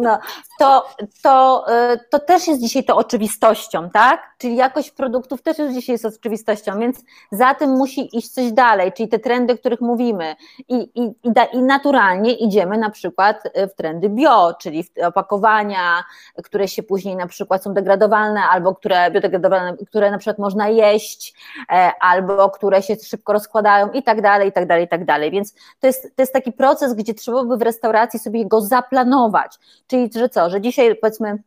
no, 0.01 0.19
to, 0.59 0.87
to, 1.23 1.65
to 2.11 2.19
też 2.19 2.47
jest 2.49 2.61
dzisiaj 2.61 2.85
to 2.85 2.97
oczywistością, 2.97 3.91
tak, 3.91 4.21
czyli 4.39 4.57
jakość 4.57 4.91
produktów 4.91 5.43
też 5.43 5.59
już 5.59 5.73
dzisiaj 5.73 5.95
jest 5.95 6.05
oczywistością, 6.05 6.79
więc 6.79 7.05
za 7.33 7.55
tym 7.55 7.71
musi 7.71 8.19
iść 8.19 8.29
coś 8.29 8.53
dalej, 8.53 8.93
czyli 8.93 9.09
te 9.09 9.19
trendy, 9.19 9.53
o 9.53 9.57
których 9.57 9.81
mówimy 9.81 10.37
i, 10.69 10.75
i, 10.75 11.03
i, 11.25 11.33
da, 11.33 11.45
i 11.45 11.59
naturalnie 11.59 12.33
idziemy 12.35 12.79
na 12.79 12.91
przykład 12.91 13.16
przykład 13.17 13.57
y, 13.57 13.69
w 13.69 13.75
trendy 13.75 14.09
bio, 14.09 14.55
czyli 14.61 14.85
w 14.85 14.91
opakowania, 15.07 16.05
które 16.45 16.69
się 16.69 16.83
później 16.83 17.17
na 17.17 17.27
przykład 17.27 17.63
są 17.63 17.75
degradowalne, 17.75 18.41
albo 18.43 18.75
które 18.75 19.11
biodegradowalne, 19.11 19.77
które 19.87 20.11
na 20.11 20.19
przykład 20.19 20.39
można 20.39 20.69
jeść, 20.69 21.35
e, 21.73 21.93
albo 22.01 22.51
które 22.51 22.83
się 22.83 22.97
szybko 22.97 23.33
rozkładają 23.33 23.91
i 23.91 24.03
tak 24.03 24.23
dalej, 24.23 24.49
i 24.49 24.53
tak 24.53 24.67
dalej, 24.67 24.85
i 24.85 24.89
tak 24.89 25.05
dalej. 25.05 25.31
Więc 25.31 25.55
to 25.81 25.87
jest, 25.87 26.03
to 26.03 26.23
jest 26.23 26.33
taki 26.33 26.53
proces, 26.53 26.95
gdzie 26.95 27.15
trzeba 27.15 27.45
by 27.45 27.57
w 27.57 27.63
restauracji 27.63 28.19
sobie 28.19 28.47
go 28.47 28.61
zaplanować. 28.61 29.59
Czyli, 29.87 30.11
że 30.15 30.29
co, 30.29 30.51
że 30.51 30.61
dzisiaj 30.61 30.97
powiedzmy 30.97 31.39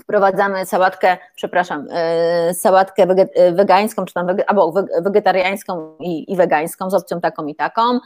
wprowadzamy 0.00 0.66
sałatkę, 0.66 1.16
przepraszam, 1.34 1.86
yy, 2.48 2.54
sałatkę 2.54 3.02
y, 3.02 3.52
wegańską, 3.52 4.04
czy 4.04 4.14
tam 4.14 4.26
albo 4.46 4.72
wegetariańską 5.00 5.96
i, 6.00 6.32
i 6.32 6.36
wegańską 6.36 6.90
z 6.90 6.94
opcją 6.94 7.20
taką 7.20 7.46
i 7.46 7.54
taką. 7.54 8.00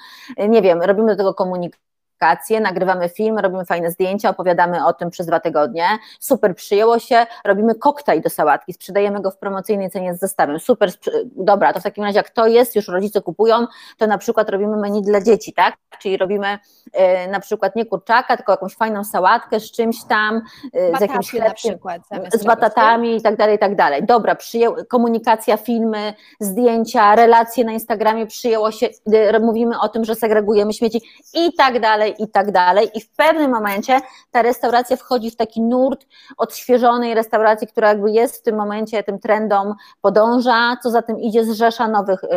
Nie 0.49 0.63
wiem, 0.63 0.83
robimy 0.83 1.09
do 1.09 1.17
tego 1.17 1.35
komunikat 1.35 1.88
wakacje, 2.21 2.61
nagrywamy 2.61 3.09
film, 3.09 3.39
robimy 3.39 3.65
fajne 3.65 3.91
zdjęcia, 3.91 4.31
opowiadamy 4.31 4.87
o 4.87 4.93
tym 4.93 5.11
przez 5.11 5.27
dwa 5.27 5.41
tygodnie. 5.41 5.87
Super, 6.21 6.55
przyjęło 6.55 6.99
się, 6.99 7.27
robimy 7.45 7.75
koktajl 7.75 8.23
do 8.23 8.31
sałatki, 8.31 8.73
sprzedajemy 8.73 9.21
go 9.21 9.31
w 9.31 9.39
promocyjnej 9.39 9.91
cenie 9.91 10.15
z 10.15 10.21
zestawem. 10.21 10.61
Super, 10.61 10.91
dobra, 11.37 11.73
to 11.73 11.81
w 11.81 11.83
takim 11.83 12.05
razie 12.05 12.17
jak 12.17 12.31
to 12.31 12.47
jest, 12.47 12.77
już 12.77 12.89
rodzice 12.89 13.21
kupują, 13.21 13.67
to 13.99 14.07
na 14.07 14.19
przykład 14.19 14.51
robimy 14.51 14.77
menu 14.77 15.03
dla 15.03 15.21
dzieci, 15.21 15.53
tak? 15.53 15.77
Czyli 15.99 16.17
robimy 16.17 16.59
y, 17.27 17.31
na 17.31 17.41
przykład 17.41 17.77
nie 17.77 17.87
kurczaka, 17.87 18.37
tylko 18.37 18.53
jakąś 18.53 18.75
fajną 18.75 19.05
sałatkę 19.05 19.61
z 19.61 19.73
czymś 19.73 20.05
tam, 20.05 20.43
y, 20.77 20.93
z 20.99 21.01
jakimś 21.01 21.31
chlebkiem, 21.31 21.79
z 22.33 22.45
batatami 22.45 23.17
i 23.17 23.23
tak 23.23 23.37
dalej, 23.37 23.57
i 23.57 23.59
tak 23.59 23.77
dalej. 23.77 24.05
Dobra, 24.07 24.37
komunikacja, 24.89 25.57
filmy, 25.57 26.15
zdjęcia, 26.41 27.15
relacje 27.15 27.65
na 27.65 27.73
Instagramie 27.73 28.27
przyjęło 28.27 28.71
się, 28.71 28.87
y, 29.37 29.41
mówimy 29.41 29.81
o 29.81 29.89
tym, 29.89 30.05
że 30.05 30.15
segregujemy 30.15 30.73
śmieci 30.73 31.03
i 31.35 31.53
tak 31.53 31.81
dalej, 31.81 32.08
dalej, 32.09 32.15
i 32.19 32.29
tak 32.29 32.53
dalej. 32.53 32.91
I 32.95 33.01
w 33.01 33.11
pewnym 33.11 33.51
momencie 33.51 34.01
ta 34.31 34.43
restauracja 34.43 34.97
wchodzi 34.97 35.31
w 35.31 35.37
taki 35.37 35.63
nurt 35.63 36.07
odświeżonej 36.37 37.15
restauracji, 37.15 37.67
która 37.67 37.89
jakby 37.89 38.11
jest 38.11 38.37
w 38.37 38.43
tym 38.43 38.57
momencie 38.57 39.03
tym 39.03 39.19
trendom 39.19 39.75
podąża, 40.01 40.77
co 40.83 40.91
za 40.91 41.03
tym 41.03 41.21
idzie 41.21 41.45
zrzesza 41.45 41.89
nowych, 41.89 42.25
y, 42.25 42.29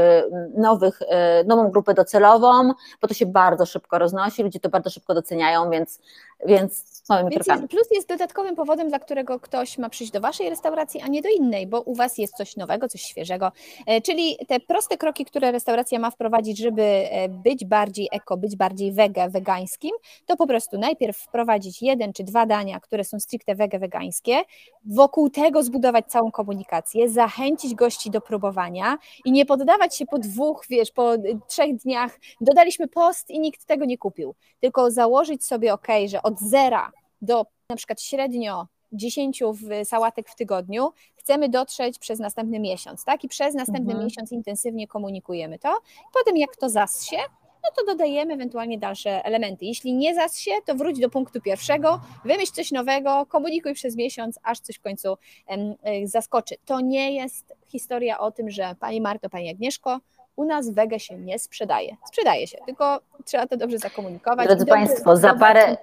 nowych, 0.57 1.01
y, 1.01 1.05
nową 1.45 1.71
grupę 1.71 1.93
docelową, 1.93 2.73
bo 3.01 3.07
to 3.07 3.13
się 3.13 3.25
bardzo 3.25 3.65
szybko 3.65 3.99
roznosi, 3.99 4.43
ludzie 4.43 4.59
to 4.59 4.69
bardzo 4.69 4.89
szybko 4.89 5.13
doceniają, 5.13 5.69
więc, 5.69 5.99
więc 6.45 7.01
małymi 7.09 7.37
Więc. 7.47 7.69
Plus 7.69 7.87
jest 7.91 8.09
dodatkowym 8.09 8.55
powodem, 8.55 8.89
dla 8.89 8.99
którego 8.99 9.39
ktoś 9.39 9.77
ma 9.77 9.89
przyjść 9.89 10.13
do 10.13 10.21
Waszej 10.21 10.49
restauracji, 10.49 11.01
a 11.01 11.07
nie 11.07 11.21
do 11.21 11.29
innej, 11.29 11.67
bo 11.67 11.81
u 11.81 11.95
Was 11.95 12.17
jest 12.17 12.37
coś 12.37 12.55
nowego, 12.55 12.87
coś 12.87 13.01
świeżego. 13.01 13.51
E, 13.87 14.01
czyli 14.01 14.37
te 14.47 14.59
proste 14.59 14.97
kroki, 14.97 15.25
które 15.25 15.51
restauracja 15.51 15.99
ma 15.99 16.11
wprowadzić, 16.11 16.57
żeby 16.57 16.83
e, 16.83 17.29
być 17.29 17.65
bardziej 17.65 18.09
eko, 18.11 18.37
być 18.37 18.55
bardziej 18.55 18.91
wege, 18.91 19.29
wegańskim, 19.29 19.91
to 20.25 20.37
po 20.37 20.47
prostu 20.47 20.77
najpierw 20.77 21.17
wprowadzić 21.17 21.81
jeden 21.81 22.13
czy 22.13 22.23
dwa 22.23 22.45
dania, 22.45 22.79
które 22.79 23.03
są 23.03 23.19
stricte 23.19 23.55
wege, 23.55 23.79
wegańskie, 23.79 24.41
wokół 24.85 25.29
tego 25.29 25.63
zbudować 25.63 26.05
całą 26.05 26.31
komunikację, 26.31 27.09
zachęcić 27.09 27.75
gości 27.75 28.11
do 28.11 28.21
próbowania 28.21 28.97
i 29.25 29.31
nie 29.31 29.45
poddawać 29.45 29.95
się 29.95 30.05
po 30.05 30.19
dwóch, 30.19 30.65
wiesz, 30.69 30.91
po 30.91 31.11
trzech 31.47 31.75
dniach, 31.75 32.19
dodaliśmy 32.41 32.87
post 32.87 33.29
i 33.29 33.39
nikt 33.39 33.65
tego 33.65 33.85
nie 33.85 33.97
kupił, 33.97 34.35
tylko 34.59 34.91
założyć 34.91 35.45
sobie, 35.45 35.73
ok, 35.73 35.87
że 36.07 36.21
od 36.21 36.30
zera 36.39 36.91
do 37.21 37.45
na 37.69 37.75
przykład 37.75 38.01
średnio 38.01 38.67
10 38.91 39.43
sałatek 39.83 40.29
w 40.29 40.35
tygodniu, 40.35 40.91
chcemy 41.15 41.49
dotrzeć 41.49 41.99
przez 41.99 42.19
następny 42.19 42.59
miesiąc, 42.59 43.05
tak? 43.05 43.23
I 43.23 43.27
przez 43.27 43.55
następny 43.55 43.91
mhm. 43.91 44.03
miesiąc 44.05 44.31
intensywnie 44.31 44.87
komunikujemy 44.87 45.59
to. 45.59 45.79
Potem 46.13 46.37
jak 46.37 46.55
to 46.55 46.69
zassie, 46.69 47.17
no 47.63 47.69
to 47.75 47.85
dodajemy 47.85 48.33
ewentualnie 48.33 48.77
dalsze 48.77 49.25
elementy. 49.25 49.65
Jeśli 49.65 49.93
nie 49.93 50.15
zassie, 50.15 50.51
to 50.65 50.75
wróć 50.75 50.99
do 50.99 51.09
punktu 51.09 51.41
pierwszego, 51.41 52.01
wymyśl 52.25 52.51
coś 52.51 52.71
nowego, 52.71 53.25
komunikuj 53.25 53.73
przez 53.73 53.95
miesiąc, 53.95 54.39
aż 54.43 54.59
coś 54.59 54.75
w 54.75 54.81
końcu 54.81 55.13
y, 55.13 56.07
zaskoczy. 56.07 56.55
To 56.65 56.79
nie 56.79 57.15
jest 57.15 57.55
historia 57.67 58.19
o 58.19 58.31
tym, 58.31 58.49
że 58.49 58.75
Pani 58.79 59.01
Marto, 59.01 59.29
Pani 59.29 59.49
Agnieszko, 59.49 59.99
u 60.35 60.45
nas 60.45 60.69
wege 60.69 60.99
się 60.99 61.17
nie 61.17 61.39
sprzedaje. 61.39 61.95
Sprzedaje 62.07 62.47
się, 62.47 62.57
tylko 62.65 62.99
trzeba 63.25 63.47
to 63.47 63.57
dobrze 63.57 63.77
zakomunikować. 63.77 64.47
Drodzy 64.47 64.65
Państwo, 64.65 65.17
za 65.17 65.33
parę, 65.33 65.77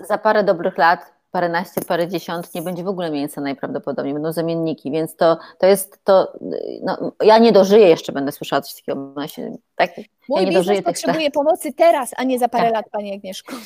za 0.00 0.18
parę 0.18 0.44
dobrych 0.44 0.78
lat 0.78 1.18
paręnaście, 1.30 1.80
parędziesiąt, 1.80 2.54
nie 2.54 2.62
będzie 2.62 2.84
w 2.84 2.88
ogóle 2.88 3.10
mięsa 3.10 3.40
najprawdopodobniej, 3.40 4.14
będą 4.14 4.32
zamienniki, 4.32 4.90
więc 4.90 5.16
to, 5.16 5.38
to 5.58 5.66
jest 5.66 6.04
to, 6.04 6.32
no, 6.82 7.12
ja 7.22 7.38
nie 7.38 7.52
dożyję 7.52 7.88
jeszcze, 7.88 8.12
będę 8.12 8.32
słyszała 8.32 8.62
coś 8.62 8.74
takiego, 8.74 9.14
tak? 9.76 9.90
Mój 10.28 10.42
ja 10.42 10.50
nie 10.50 10.58
biznes 10.58 10.82
potrzebuje 10.82 11.30
pomocy 11.30 11.72
teraz, 11.72 12.10
a 12.16 12.24
nie 12.24 12.38
za 12.38 12.48
parę 12.48 12.64
tak. 12.64 12.74
lat, 12.74 12.84
Pani 12.92 13.14
Agnieszko. 13.14 13.56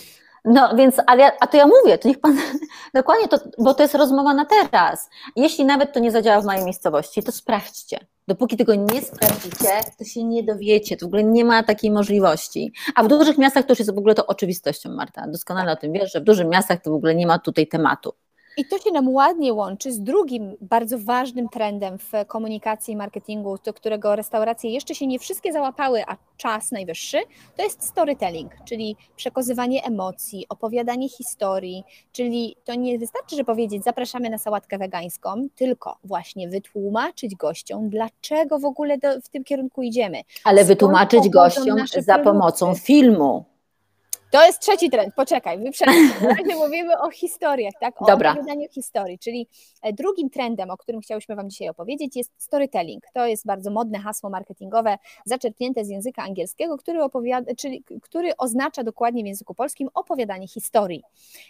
No 0.45 0.77
więc, 0.77 0.97
ale 1.07 1.23
ja, 1.23 1.33
a 1.41 1.47
to 1.47 1.57
ja 1.57 1.67
mówię, 1.67 1.99
to 1.99 2.09
niech 2.09 2.21
pan, 2.21 2.37
dokładnie 2.95 3.29
to, 3.29 3.39
bo 3.59 3.75
to 3.75 3.83
jest 3.83 3.95
rozmowa 3.95 4.35
na 4.35 4.45
teraz. 4.45 5.11
Jeśli 5.37 5.65
nawet 5.65 5.93
to 5.93 6.01
nie 6.01 6.11
zadziała 6.11 6.41
w 6.41 6.45
mojej 6.45 6.65
miejscowości, 6.65 7.23
to 7.23 7.33
sprawdźcie. 7.33 8.07
Dopóki 8.29 8.57
tego 8.57 8.75
nie 8.75 9.03
sprawdzicie, 9.03 9.69
to 9.99 10.05
się 10.05 10.25
nie 10.25 10.43
dowiecie, 10.43 10.97
to 10.97 11.07
w 11.07 11.09
ogóle 11.09 11.25
nie 11.25 11.45
ma 11.45 11.63
takiej 11.63 11.91
możliwości. 11.91 12.73
A 12.95 13.03
w 13.03 13.09
dużych 13.09 13.39
miastach 13.39 13.65
to 13.65 13.73
już 13.73 13.79
jest 13.79 13.95
w 13.95 13.99
ogóle 13.99 14.15
to 14.15 14.27
oczywistością, 14.27 14.91
Marta. 14.91 15.27
Doskonale 15.29 15.73
o 15.73 15.77
tym 15.77 15.93
wiesz, 15.93 16.13
że 16.13 16.21
w 16.21 16.25
dużych 16.25 16.47
miastach 16.47 16.83
to 16.83 16.91
w 16.91 16.95
ogóle 16.95 17.15
nie 17.15 17.27
ma 17.27 17.39
tutaj 17.39 17.67
tematu. 17.67 18.13
I 18.57 18.65
to 18.65 18.79
się 18.79 18.91
nam 18.91 19.09
ładnie 19.09 19.53
łączy 19.53 19.93
z 19.93 20.01
drugim 20.01 20.57
bardzo 20.61 20.99
ważnym 20.99 21.49
trendem 21.49 21.99
w 21.99 22.13
komunikacji 22.27 22.95
i 22.95 22.97
marketingu, 22.97 23.59
do 23.65 23.73
którego 23.73 24.17
restauracje 24.17 24.71
jeszcze 24.71 24.95
się 24.95 25.07
nie 25.07 25.19
wszystkie 25.19 25.53
załapały, 25.53 26.03
a 26.07 26.17
czas 26.37 26.73
najwyższy, 26.73 27.19
to 27.57 27.63
jest 27.63 27.85
storytelling, 27.85 28.53
czyli 28.65 28.97
przekazywanie 29.17 29.85
emocji, 29.85 30.47
opowiadanie 30.49 31.09
historii, 31.09 31.85
czyli 32.13 32.57
to 32.65 32.75
nie 32.75 32.99
wystarczy, 32.99 33.37
że 33.37 33.45
powiedzieć 33.45 33.85
zapraszamy 33.85 34.31
na 34.31 34.39
sałatkę 34.39 34.79
wegańską, 34.79 35.47
tylko 35.57 35.97
właśnie 36.05 36.49
wytłumaczyć 36.49 37.37
gościom, 37.37 37.89
dlaczego 37.89 38.59
w 38.59 38.65
ogóle 38.65 38.99
do, 38.99 39.21
w 39.21 39.29
tym 39.29 39.45
kierunku 39.45 39.83
idziemy. 39.83 40.21
Ale 40.45 40.65
wytłumaczyć 40.65 41.29
gościom 41.29 41.79
za 41.99 42.19
pomocą 42.19 42.75
filmu. 42.75 43.52
To 44.33 44.47
jest 44.47 44.61
trzeci 44.61 44.91
trend, 44.91 45.15
poczekaj, 45.15 45.59
wyprzedzam. 45.59 45.95
Na 46.23 46.29
razie 46.29 46.57
mówimy 46.57 46.99
o 46.99 47.11
historiach, 47.11 47.73
tak? 47.81 48.03
O 48.03 48.07
Dobra. 48.07 48.33
opowiadaniu 48.33 48.69
historii, 48.69 49.19
czyli 49.19 49.49
e, 49.83 49.93
drugim 49.93 50.31
trendem, 50.31 50.71
o 50.71 50.77
którym 50.77 51.01
chciałyśmy 51.01 51.37
Wam 51.37 51.51
dzisiaj 51.51 51.69
opowiedzieć 51.69 52.17
jest 52.17 52.31
storytelling. 52.39 53.05
To 53.15 53.27
jest 53.27 53.47
bardzo 53.47 53.71
modne 53.71 53.99
hasło 53.99 54.31
marketingowe, 54.31 54.99
zaczerpnięte 55.25 55.85
z 55.85 55.89
języka 55.89 56.23
angielskiego, 56.23 56.79
który, 56.79 57.03
opowiada, 57.03 57.55
czyli, 57.55 57.85
który 58.03 58.37
oznacza 58.37 58.85
dokładnie 58.85 59.23
w 59.23 59.27
języku 59.27 59.55
polskim 59.55 59.89
opowiadanie 59.95 60.49
historii. 60.49 61.03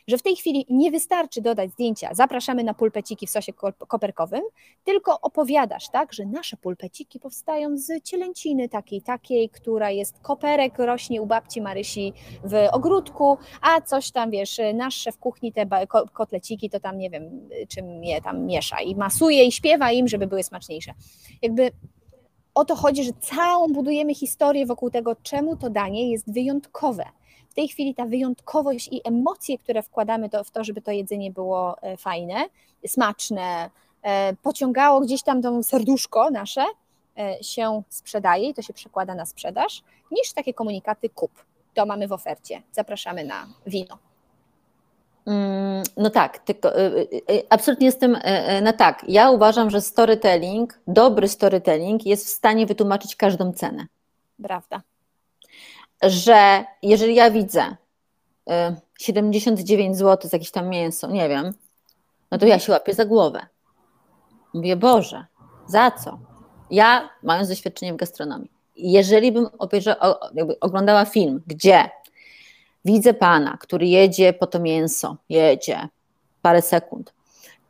Że 0.09 0.19
w 0.19 0.23
tej 0.23 0.37
chwili 0.37 0.67
nie 0.71 0.91
wystarczy 0.91 1.41
dodać 1.41 1.71
zdjęcia, 1.71 2.15
zapraszamy 2.15 2.65
na 2.65 2.75
pulpeciki 2.75 3.27
w 3.27 3.31
sosie 3.31 3.53
koperkowym, 3.89 4.43
tylko 4.85 5.21
opowiadasz, 5.21 5.89
tak, 5.89 6.12
że 6.12 6.25
nasze 6.25 6.57
pulpeciki 6.57 7.21
powstają 7.21 7.77
z 7.77 8.03
cielęciny 8.03 8.69
takiej, 8.69 9.03
takiej, 9.03 9.49
która 9.49 9.91
jest 9.91 10.21
koperek, 10.21 10.79
rośnie 10.79 11.23
u 11.23 11.27
babci 11.27 11.61
Marysi 11.61 12.12
w 12.45 12.72
ogródku, 12.73 13.38
a 13.61 13.81
coś 13.81 14.11
tam, 14.11 14.31
wiesz, 14.31 14.61
nasz 14.75 14.95
szef 14.95 15.19
kuchni, 15.19 15.52
te 15.52 15.67
kotleciki, 16.12 16.71
to 16.71 16.81
tam 16.81 16.99
nie 16.99 17.11
wiem, 17.11 17.49
czym 17.69 18.05
je 18.05 18.23
tam 18.23 18.47
miesza 18.47 18.81
i 18.81 18.95
masuje 18.97 19.45
i 19.45 19.52
śpiewa 19.52 19.93
im, 19.93 20.09
żeby 20.09 20.26
były 20.26 20.43
smaczniejsze. 20.43 20.93
Jakby 21.43 21.71
o 22.55 22.64
to 22.64 22.76
chodzi, 22.76 23.05
że 23.05 23.12
całą 23.21 23.69
budujemy 23.69 24.14
historię 24.14 24.67
wokół 24.67 24.91
tego, 24.91 25.17
czemu 25.23 25.57
to 25.57 25.71
danie 25.71 26.11
jest 26.11 26.33
wyjątkowe. 26.33 27.05
W 27.50 27.55
tej 27.55 27.69
chwili 27.69 27.95
ta 27.95 28.07
wyjątkowość 28.07 28.88
i 28.93 29.00
emocje, 29.05 29.59
które 29.59 29.83
wkładamy 29.83 30.29
w 30.45 30.50
to, 30.50 30.64
żeby 30.64 30.83
to 30.83 30.91
jedzenie 30.91 31.31
było 31.31 31.83
e, 31.83 31.97
fajne, 31.97 32.45
smaczne, 32.87 33.71
e, 34.02 34.37
pociągało 34.43 35.00
gdzieś 35.00 35.23
tam 35.23 35.43
to 35.43 35.62
serduszko 35.62 36.31
nasze, 36.31 36.64
e, 37.19 37.45
się 37.45 37.83
sprzedaje 37.88 38.49
i 38.49 38.55
to 38.55 38.62
się 38.62 38.73
przekłada 38.73 39.14
na 39.14 39.26
sprzedaż, 39.26 39.83
niż 40.11 40.33
takie 40.33 40.55
komunikaty 40.55 41.09
kup 41.09 41.33
to 41.75 41.87
mamy 41.87 42.09
w 42.09 42.12
ofercie. 42.12 42.62
Zapraszamy 42.73 43.25
na 43.25 43.47
wino. 43.67 43.99
Mm, 45.26 45.83
no 45.97 46.11
tak, 46.11 46.38
tylko 46.38 46.79
y, 46.79 46.81
y, 46.81 47.33
y, 47.33 47.43
absolutnie 47.50 47.87
jestem 47.87 48.19
na 48.62 48.73
tak. 48.73 49.05
Ja 49.09 49.31
uważam, 49.31 49.71
że 49.71 49.81
storytelling, 49.81 50.79
dobry 50.87 51.29
storytelling 51.29 52.07
jest 52.07 52.26
w 52.26 52.29
stanie 52.29 52.67
wytłumaczyć 52.67 53.17
każdą 53.17 53.52
cenę. 53.52 53.87
Prawda. 54.43 54.83
Że 56.02 56.64
jeżeli 56.83 57.14
ja 57.14 57.31
widzę 57.31 57.76
79 58.99 59.97
zł 59.97 60.31
za 60.31 60.37
jakieś 60.37 60.50
tam 60.50 60.69
mięso, 60.69 61.07
nie 61.11 61.29
wiem, 61.29 61.55
no 62.31 62.38
to 62.38 62.47
ja 62.47 62.59
się 62.59 62.73
łapię 62.73 62.95
za 62.95 63.05
głowę. 63.05 63.47
Mówię, 64.55 64.76
Boże, 64.76 65.26
za 65.67 65.91
co? 65.91 66.19
Ja, 66.71 67.11
mając 67.23 67.49
doświadczenie 67.49 67.93
w 67.93 67.97
gastronomii, 67.97 68.50
jeżeli 68.76 69.33
bym 69.33 69.47
oglądała 70.61 71.05
film, 71.05 71.43
gdzie 71.47 71.91
widzę 72.85 73.14
pana, 73.14 73.57
który 73.61 73.87
jedzie 73.87 74.33
po 74.33 74.47
to 74.47 74.61
mięso, 74.61 75.17
jedzie 75.29 75.88
parę 76.43 76.62
sekund, 76.62 77.12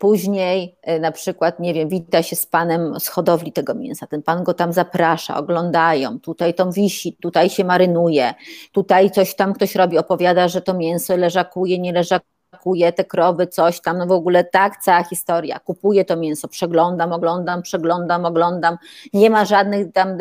Później 0.02 0.76
e, 0.82 1.00
na 1.00 1.12
przykład, 1.12 1.60
nie 1.60 1.74
wiem, 1.74 1.88
wita 1.88 2.22
się 2.22 2.36
z 2.36 2.46
panem 2.46 3.00
z 3.00 3.08
hodowli 3.08 3.52
tego 3.52 3.74
mięsa, 3.74 4.06
ten 4.06 4.22
pan 4.22 4.44
go 4.44 4.54
tam 4.54 4.72
zaprasza, 4.72 5.36
oglądają, 5.36 6.20
tutaj 6.20 6.54
to 6.54 6.72
wisi, 6.72 7.16
tutaj 7.20 7.50
się 7.50 7.64
marynuje, 7.64 8.34
tutaj 8.72 9.10
coś 9.10 9.34
tam 9.34 9.52
ktoś 9.52 9.74
robi, 9.74 9.98
opowiada, 9.98 10.48
że 10.48 10.62
to 10.62 10.74
mięso 10.74 11.16
leżakuje, 11.16 11.78
nie 11.78 11.92
leżakuje, 11.92 12.31
pakuje 12.52 12.92
te 12.92 13.04
krowy, 13.04 13.46
coś 13.46 13.80
tam, 13.80 13.98
no 13.98 14.06
w 14.06 14.12
ogóle 14.12 14.44
tak, 14.44 14.76
cała 14.76 15.04
historia. 15.04 15.58
Kupuję 15.58 16.04
to 16.04 16.16
mięso, 16.16 16.48
przeglądam, 16.48 17.12
oglądam, 17.12 17.62
przeglądam, 17.62 18.24
oglądam. 18.24 18.78
Nie 19.12 19.30
ma 19.30 19.44
żadnych 19.44 19.92
tam 19.92 20.18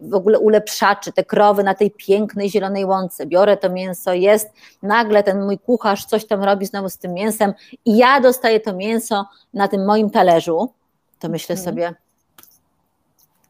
w 0.00 0.14
ogóle 0.14 0.38
ulepszaczy, 0.38 1.12
te 1.12 1.24
krowy 1.24 1.62
na 1.62 1.74
tej 1.74 1.90
pięknej 1.90 2.50
zielonej 2.50 2.84
łące. 2.84 3.26
Biorę 3.26 3.56
to 3.56 3.70
mięso, 3.70 4.12
jest, 4.12 4.52
nagle 4.82 5.22
ten 5.22 5.44
mój 5.44 5.58
kucharz 5.58 6.04
coś 6.04 6.26
tam 6.26 6.44
robi 6.44 6.66
znowu 6.66 6.88
z 6.88 6.98
tym 6.98 7.14
mięsem 7.14 7.52
i 7.84 7.96
ja 7.96 8.20
dostaję 8.20 8.60
to 8.60 8.72
mięso 8.72 9.26
na 9.54 9.68
tym 9.68 9.84
moim 9.84 10.10
talerzu, 10.10 10.72
to 11.18 11.28
myślę 11.28 11.56
hmm. 11.56 11.64
sobie, 11.64 11.94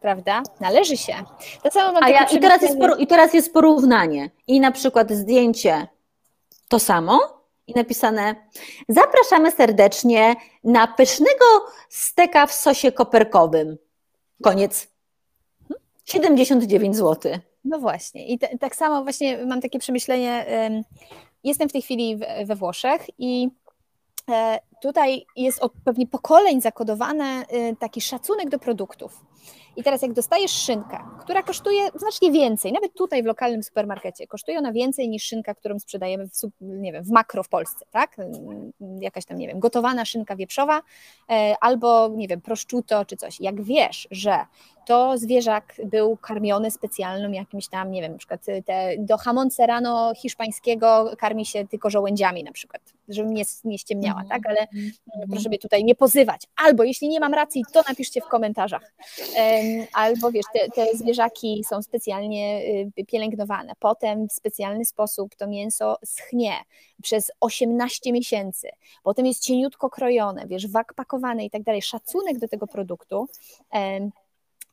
prawda? 0.00 0.42
Należy 0.60 0.96
się. 0.96 1.14
To 1.62 1.70
samo 1.70 1.92
mam 1.92 2.04
A 2.04 2.08
ja, 2.08 2.24
i, 2.24 2.40
teraz 2.40 2.62
jest, 2.62 2.76
I 2.98 3.06
teraz 3.06 3.34
jest 3.34 3.52
porównanie. 3.52 4.30
I 4.46 4.60
na 4.60 4.72
przykład 4.72 5.10
zdjęcie 5.10 5.86
to 6.68 6.78
samo, 6.78 7.36
i 7.66 7.72
napisane: 7.74 8.34
Zapraszamy 8.88 9.50
serdecznie 9.50 10.36
na 10.64 10.86
pysznego 10.86 11.44
steka 11.88 12.46
w 12.46 12.52
sosie 12.52 12.92
koperkowym. 12.92 13.76
Koniec. 14.42 14.88
79 16.04 16.96
zł. 16.96 17.32
No 17.64 17.78
właśnie. 17.78 18.26
I 18.26 18.38
tak 18.60 18.76
samo 18.76 19.02
właśnie 19.02 19.46
mam 19.46 19.60
takie 19.60 19.78
przemyślenie. 19.78 20.46
Jestem 21.44 21.68
w 21.68 21.72
tej 21.72 21.82
chwili 21.82 22.18
we 22.44 22.56
Włoszech 22.56 23.06
i 23.18 23.48
e, 24.30 24.58
tutaj 24.82 25.26
jest 25.36 25.62
od 25.62 25.72
pewnie 25.84 26.06
pokoleń 26.06 26.60
zakodowany 26.60 27.42
y, 27.42 27.76
taki 27.78 28.00
szacunek 28.00 28.48
do 28.48 28.58
produktów. 28.58 29.20
I 29.76 29.82
teraz 29.82 30.02
jak 30.02 30.12
dostajesz 30.12 30.50
szynkę, 30.50 30.98
która 31.20 31.42
kosztuje 31.42 31.88
znacznie 31.94 32.32
więcej, 32.32 32.72
nawet 32.72 32.94
tutaj 32.94 33.22
w 33.22 33.26
lokalnym 33.26 33.62
supermarkecie, 33.62 34.26
kosztuje 34.26 34.58
ona 34.58 34.72
więcej 34.72 35.08
niż 35.08 35.24
szynka, 35.24 35.54
którą 35.54 35.78
sprzedajemy 35.78 36.28
w, 36.28 36.32
nie 36.60 36.92
wiem, 36.92 37.04
w 37.04 37.10
makro 37.10 37.42
w 37.42 37.48
Polsce, 37.48 37.84
tak? 37.90 38.16
Jakaś 39.00 39.24
tam, 39.24 39.38
nie 39.38 39.48
wiem, 39.48 39.60
gotowana 39.60 40.04
szynka 40.04 40.36
wieprzowa 40.36 40.82
e, 41.30 41.54
albo, 41.60 42.08
nie 42.08 42.28
wiem, 42.28 42.40
prosciutto 42.40 43.04
czy 43.04 43.16
coś. 43.16 43.40
Jak 43.40 43.62
wiesz, 43.62 44.08
że 44.10 44.46
to 44.86 45.18
zwierzak 45.18 45.74
był 45.84 46.16
karmiony 46.16 46.70
specjalnym 46.70 47.34
jakimś 47.34 47.68
tam, 47.68 47.90
nie 47.90 48.02
wiem, 48.02 48.12
na 48.12 48.18
przykład 48.18 48.44
te, 48.64 48.94
do 48.98 49.18
hamon 49.18 49.50
serrano 49.50 50.12
hiszpańskiego 50.16 51.12
karmi 51.18 51.46
się 51.46 51.66
tylko 51.68 51.90
żołędziami 51.90 52.44
na 52.44 52.52
przykład, 52.52 52.95
żebym 53.08 53.34
nie, 53.34 53.44
nie 53.64 53.78
ściemniała, 53.78 54.22
tak? 54.28 54.46
Ale 54.46 54.58
mm 54.58 54.90
-hmm. 54.90 55.30
proszę 55.30 55.48
mnie 55.48 55.58
tutaj 55.58 55.84
nie 55.84 55.94
pozywać. 55.94 56.42
Albo 56.56 56.84
jeśli 56.84 57.08
nie 57.08 57.20
mam 57.20 57.34
racji, 57.34 57.62
to 57.72 57.82
napiszcie 57.88 58.20
w 58.20 58.24
komentarzach. 58.24 58.94
Albo 59.92 60.30
wiesz, 60.30 60.46
te, 60.52 60.70
te 60.70 60.96
zwierzaki 60.96 61.64
są 61.68 61.82
specjalnie 61.82 62.60
y, 62.98 63.04
pielęgnowane. 63.04 63.72
Potem 63.78 64.28
w 64.28 64.32
specjalny 64.32 64.84
sposób 64.84 65.36
to 65.36 65.46
mięso 65.46 65.98
schnie 66.04 66.52
przez 67.02 67.30
18 67.40 68.12
miesięcy. 68.12 68.68
Potem 69.02 69.26
jest 69.26 69.42
cieniutko 69.42 69.90
krojone, 69.90 70.46
wiesz, 70.46 70.68
wak 70.68 70.94
pakowane 70.94 71.44
i 71.44 71.50
tak 71.50 71.62
dalej. 71.62 71.82
Szacunek 71.82 72.38
do 72.38 72.48
tego 72.48 72.66
produktu 72.66 73.28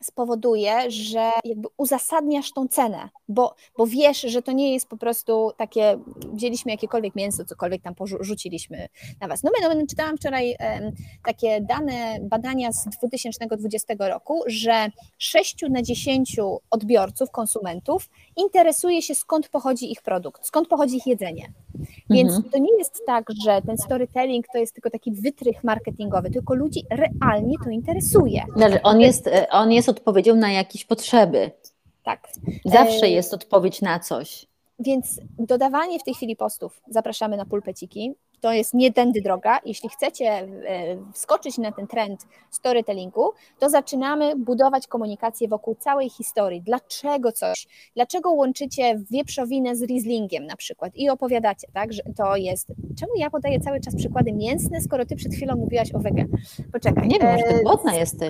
spowoduje, 0.04 0.92
że 0.92 1.32
jakby 1.44 1.68
uzasadniasz 1.78 2.52
tą 2.52 2.68
cenę, 2.68 3.10
bo, 3.28 3.56
bo 3.78 3.88
wiesz, 3.88 4.22
że 4.22 4.42
to 4.42 4.52
nie 4.52 4.74
jest 4.74 4.90
po 4.90 4.98
prostu 4.98 5.52
takie, 5.58 6.00
wzięliśmy 6.34 6.72
jakiekolwiek 6.72 7.16
mięso, 7.16 7.46
cokolwiek 7.46 7.82
tam 7.82 7.96
porzuciliśmy 7.96 8.88
na 9.22 9.28
was. 9.28 9.44
No 9.44 9.52
my, 9.76 9.88
czytałam 9.88 10.18
wczoraj 10.18 10.56
um, 10.60 10.92
takie 11.26 11.62
dane, 11.62 12.18
badania 12.22 12.72
z 12.72 12.86
2020 12.98 13.94
roku, 14.00 14.44
że 14.48 14.88
6 15.18 15.56
na 15.70 15.82
10 15.82 16.36
odbiorców, 16.72 17.32
konsumentów 17.32 18.10
interesuje 18.38 19.02
się 19.02 19.16
skąd 19.16 19.50
pochodzi 19.50 19.92
ich 19.92 20.02
produkt, 20.02 20.48
skąd 20.48 20.68
pochodzi 20.68 20.98
ich 20.98 21.08
jedzenie. 21.08 21.54
Więc 22.10 22.34
mhm. 22.34 22.50
to 22.52 22.58
nie 22.58 22.78
jest 22.78 23.04
tak, 23.06 23.26
że 23.46 23.62
ten 23.62 23.78
storytelling 23.78 24.46
to 24.54 24.58
jest 24.58 24.74
tylko 24.74 24.90
taki 24.90 25.12
wytrych 25.12 25.64
marketingowy, 25.64 26.32
tylko 26.32 26.54
ludzi 26.54 26.84
realnie 26.90 27.56
to 27.64 27.70
interesuje. 27.70 28.44
Znaczy 28.56 28.82
on 28.82 29.02
jest, 29.02 29.30
on 29.52 29.72
jest 29.72 29.90
odpowiedzią 29.94 30.36
na 30.36 30.52
jakieś 30.52 30.86
potrzeby. 30.86 31.52
Tak. 32.04 32.28
Zawsze 32.66 33.06
e, 33.06 33.10
jest 33.10 33.34
odpowiedź 33.34 33.82
na 33.82 34.00
coś. 34.00 34.46
Więc 34.80 35.20
dodawanie 35.40 36.00
w 36.00 36.04
tej 36.04 36.14
chwili 36.14 36.36
postów, 36.36 36.82
zapraszamy 36.90 37.38
na 37.38 37.46
pulpeciki, 37.46 38.14
to 38.44 38.54
jest 38.54 38.74
nie 38.74 38.94
tędy 38.94 39.22
droga. 39.22 39.60
Jeśli 39.66 39.90
chcecie 39.90 40.26
e, 40.26 40.48
wskoczyć 41.14 41.58
na 41.58 41.72
ten 41.72 41.88
trend 41.88 42.28
storytellingu, 42.52 43.32
to 43.60 43.70
zaczynamy 43.70 44.36
budować 44.36 44.88
komunikację 44.88 45.48
wokół 45.48 45.76
całej 45.76 46.10
historii. 46.10 46.62
Dlaczego 46.62 47.32
coś? 47.32 47.68
Dlaczego 47.96 48.32
łączycie 48.32 49.00
wieprzowinę 49.12 49.76
z 49.76 49.82
Rieslingiem 49.82 50.46
na 50.46 50.56
przykład 50.56 50.96
i 50.96 51.10
opowiadacie, 51.10 51.68
tak, 51.74 51.94
że 51.94 52.02
to 52.18 52.36
jest... 52.36 52.68
Czemu 53.00 53.12
ja 53.18 53.30
podaję 53.30 53.60
cały 53.60 53.80
czas 53.80 53.96
przykłady 53.96 54.34
mięsne, 54.34 54.82
skoro 54.82 55.06
ty 55.06 55.16
przed 55.16 55.34
chwilą 55.34 55.56
mówiłaś 55.56 55.96
o 55.96 56.00
wege? 56.00 56.26
Poczekaj. 56.74 57.08
Nie 57.08 57.20
wiem, 57.20 57.32
może 57.32 57.44
ty 57.44 57.60
e, 57.60 57.64
głodna 57.64 57.96
jesteś. 58.04 58.30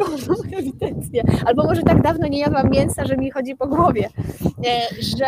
Ewidentnie. 0.58 1.24
Albo 1.46 1.64
może 1.64 1.82
tak 1.82 2.02
dawno 2.02 2.28
nie 2.28 2.40
jadłam 2.40 2.70
mięsa, 2.70 3.06
że 3.06 3.18
mi 3.18 3.32
chodzi 3.32 3.56
po 3.56 3.68
głowie. 3.68 4.10
E, 4.68 4.82
że 5.02 5.26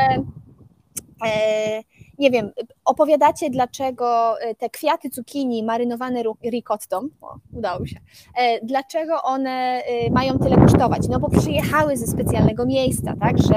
nie 2.19 2.32
wiem, 2.32 2.52
opowiadacie, 2.86 3.50
dlaczego 3.50 4.39
e, 4.41 4.56
te 4.56 4.69
kwiaty 4.69 5.10
cukinii 5.10 5.63
marynowane 5.63 6.24
ricottą, 6.43 7.08
o, 7.21 7.36
udało 7.54 7.86
się, 7.86 8.00
e, 8.38 8.65
dlaczego 8.65 9.21
one 9.24 9.50
e, 9.50 10.12
mają 10.12 10.39
tyle 10.39 10.58
kosztować? 10.58 11.08
No 11.10 11.19
bo 11.19 11.30
przyjechały 11.30 11.98
ze 11.98 12.08
specjalnego 12.08 12.65
miejsca, 12.65 13.13
tak, 13.19 13.38
że 13.38 13.56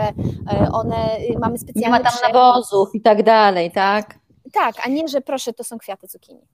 one, 0.72 0.96
mamy 1.40 1.58
specjalne... 1.58 1.98
Nie 1.98 2.04
ma 2.04 2.10
tam 2.10 2.32
nawozów 2.32 2.94
i 2.94 3.00
tak 3.00 3.22
dalej, 3.22 3.70
tak? 3.70 4.18
Tak, 4.52 4.74
a 4.84 4.88
nie, 4.88 5.08
że 5.08 5.20
proszę, 5.20 5.52
to 5.52 5.64
są 5.64 5.78
kwiaty 5.78 6.08
cukinii. 6.08 6.46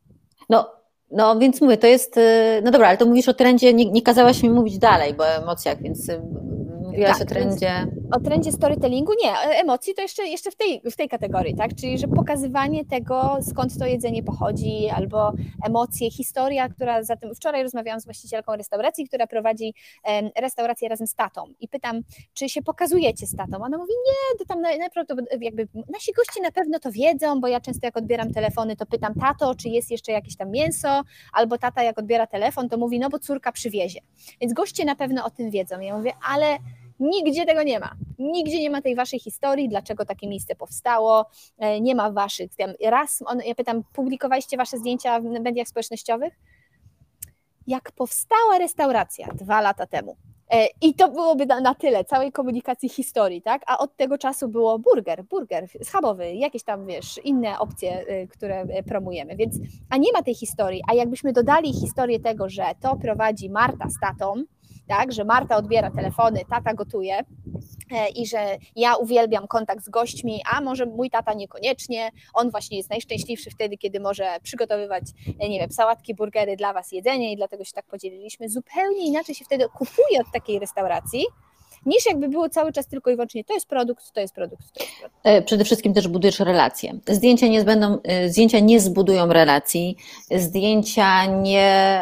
No, 0.49 0.71
no 1.11 1.39
więc 1.39 1.61
mówię, 1.61 1.77
to 1.77 1.87
jest, 1.87 2.21
no 2.65 2.71
dobra, 2.71 2.89
ale 2.89 2.99
to 2.99 3.07
mówisz 3.07 3.29
o 3.29 3.35
trendzie, 3.35 3.75
nie, 3.75 3.91
nie 3.91 4.03
kazałaś 4.03 4.43
mi 4.43 4.51
mówić 4.51 4.79
dalej, 4.79 5.15
bo 5.15 5.25
o 5.25 5.29
emocjach, 5.29 5.83
więc 5.83 6.11
Mówiłaś 6.95 7.19
tak, 7.19 7.23
o 7.23 7.31
trendzie. 7.31 7.87
O 8.13 8.21
trendzie 8.21 8.53
storytellingu? 8.53 9.13
Nie, 9.23 9.33
emocji 9.39 9.95
to 9.95 10.03
jeszcze, 10.03 10.27
jeszcze 10.27 10.51
w, 10.51 10.57
tej, 10.57 10.83
w 10.91 10.97
tej 10.97 11.09
kategorii, 11.09 11.57
tak? 11.57 11.75
Czyli, 11.75 11.99
że 11.99 12.09
pokazywanie 12.09 12.85
tego, 12.85 13.39
skąd 13.43 13.79
to 13.79 13.87
jedzenie 13.87 14.23
pochodzi, 14.23 14.89
albo 14.97 15.33
emocje, 15.67 16.11
historia, 16.11 16.69
która 16.69 17.03
za 17.03 17.17
tym. 17.17 17.35
Wczoraj 17.35 17.63
rozmawiałam 17.63 18.01
z 18.01 18.05
właścicielką 18.05 18.57
restauracji, 18.57 19.09
która 19.09 19.27
prowadzi 19.27 19.75
restaurację 20.41 20.89
razem 20.89 21.07
z 21.07 21.15
tatą 21.15 21.45
i 21.61 21.69
pytam, 21.69 22.01
czy 22.35 22.49
się 22.49 22.63
pokazujecie 22.63 23.27
z 23.27 23.37
tatą? 23.37 23.57
Ona 23.65 23.79
mówi, 23.79 23.93
nie, 24.07 24.39
to 24.39 24.45
tam 24.45 24.61
najprawdopodobniej 24.61 25.39
jakby 25.41 25.69
nasi 25.93 26.13
goście 26.13 26.43
na 26.43 26.51
pewno 26.51 26.79
to 26.79 26.93
wiedzą, 26.93 27.41
bo 27.41 27.49
ja 27.49 27.61
często 27.61 27.87
jak 27.87 27.97
odbieram 27.97 28.33
telefony, 28.33 28.77
to 28.77 28.87
pytam 28.87 29.15
tato, 29.15 29.55
czy 29.55 29.69
jest 29.69 29.91
jeszcze 29.91 30.13
jakieś 30.13 30.37
tam 30.37 30.51
mięso, 30.51 31.03
albo 31.33 31.59
tata 31.59 31.83
jak 31.83 31.99
odbiera 31.99 32.27
telefon, 32.27 32.69
to 32.69 32.77
mówi, 32.77 32.99
no 32.99 33.11
bo 33.11 33.19
córka 33.19 33.53
przywiezie. 33.53 34.01
Więc 34.41 34.53
goście 34.53 34.85
na 34.85 34.97
pewno 34.97 35.25
o 35.25 35.31
tym 35.31 35.51
wiedzą. 35.51 35.81
Ja 35.81 35.97
mówię, 35.97 36.13
ale 36.29 36.59
Nigdzie 37.05 37.47
tego 37.47 37.63
nie 37.63 37.81
ma. 37.81 37.95
Nigdzie 38.19 38.61
nie 38.61 38.71
ma 38.71 38.83
tej 38.83 38.95
waszej 38.97 39.21
historii, 39.21 39.69
dlaczego 39.69 40.05
takie 40.05 40.29
miejsce 40.29 40.55
powstało, 40.55 41.27
e, 41.59 41.81
nie 41.81 41.95
ma 41.95 42.11
waszych. 42.11 42.51
Raz, 42.85 43.23
on, 43.27 43.41
ja 43.47 43.55
pytam, 43.55 43.83
publikowaliście 43.93 44.57
wasze 44.57 44.79
zdjęcia 44.79 45.21
w 45.21 45.25
mediach 45.25 45.69
społecznościowych? 45.69 46.33
Jak 47.67 47.93
powstała 47.93 48.59
restauracja 48.59 49.29
dwa 49.35 49.61
lata 49.61 49.87
temu, 49.87 50.17
e, 50.51 50.67
i 50.83 50.95
to 50.95 51.09
byłoby 51.09 51.47
na, 51.47 51.75
tyle 51.75 52.05
całej 52.05 52.33
komunikacji 52.33 52.89
historii, 52.89 53.43
tak? 53.43 53.63
A 53.67 53.79
od 53.79 53.97
tego 53.97 54.19
czasu 54.19 54.49
było 54.49 54.79
burger, 54.79 55.25
burger 55.25 55.69
schabowy, 55.83 56.35
jakieś 56.35 56.63
tam, 56.63 56.87
wiesz, 56.87 57.21
inne 57.25 57.59
opcje, 57.59 58.07
e, 58.07 58.27
które 58.27 58.67
promujemy. 58.89 59.37
Więc, 59.37 59.57
a 59.91 59.97
nie 59.97 60.13
ma 60.13 60.23
tej 60.23 60.35
historii. 60.35 60.83
A 60.89 60.95
jakbyśmy 60.95 61.33
dodali 61.33 61.73
historię 61.73 62.21
tego, 62.21 62.49
że 62.49 62.65
to 62.81 62.97
prowadzi 62.97 63.51
Marta 63.51 63.91
z 63.91 64.01
tatą, 64.01 64.45
tak, 64.89 65.13
że 65.13 65.25
Marta 65.25 65.57
odbiera 65.57 65.91
telefony, 65.91 66.41
tata 66.51 66.75
gotuje 66.75 67.19
e, 67.91 68.09
i 68.09 68.27
że 68.27 68.57
ja 68.77 68.97
uwielbiam 68.97 69.47
kontakt 69.47 69.85
z 69.85 69.89
gośćmi, 69.89 70.41
a 70.53 70.61
może 70.61 70.87
mój 70.87 71.11
tata 71.11 71.35
niekoniecznie, 71.35 72.11
on 72.35 72.51
właśnie 72.51 72.77
jest 72.77 72.91
najszczęśliwszy 72.91 73.51
wtedy, 73.51 73.79
kiedy 73.79 74.01
może 74.01 74.37
przygotowywać, 74.43 75.05
e, 75.41 75.49
nie 75.49 75.61
wiem, 75.61 75.71
sałatki, 75.71 76.15
burgery 76.15 76.57
dla 76.57 76.73
Was, 76.73 76.93
jedzenie 76.93 77.33
i 77.33 77.37
dlatego 77.37 77.65
się 77.65 77.73
tak 77.73 77.87
podzieliliśmy. 77.87 78.49
Zupełnie 78.49 79.07
inaczej 79.07 79.35
się 79.35 79.45
wtedy 79.45 79.69
kupuje 79.69 80.21
od 80.21 80.33
takiej 80.33 80.59
restauracji, 80.59 81.25
niż 81.87 82.07
jakby 82.07 82.29
było 82.29 82.49
cały 82.49 82.73
czas 82.73 82.87
tylko 82.87 83.11
i 83.11 83.17
wyłącznie 83.17 83.45
to 83.45 83.55
jest 83.55 83.67
produkt, 83.69 84.13
to 84.13 84.21
jest 84.21 84.35
produkt, 84.35 84.63
to 84.75 84.83
jest 84.83 84.99
produkt. 85.01 85.25
E, 85.25 85.43
przede 85.43 85.65
wszystkim 85.65 85.95
też 85.95 86.09
budujesz 86.09 86.41
relacje. 86.41 86.99
Zdjęcia 87.09 87.47
nie, 87.47 87.61
zbędą, 87.61 87.99
e, 88.03 88.29
zdjęcia 88.29 88.59
nie 88.59 88.81
zbudują 88.81 89.27
relacji, 89.27 89.97
zdjęcia 90.31 91.27
nie, 91.27 92.01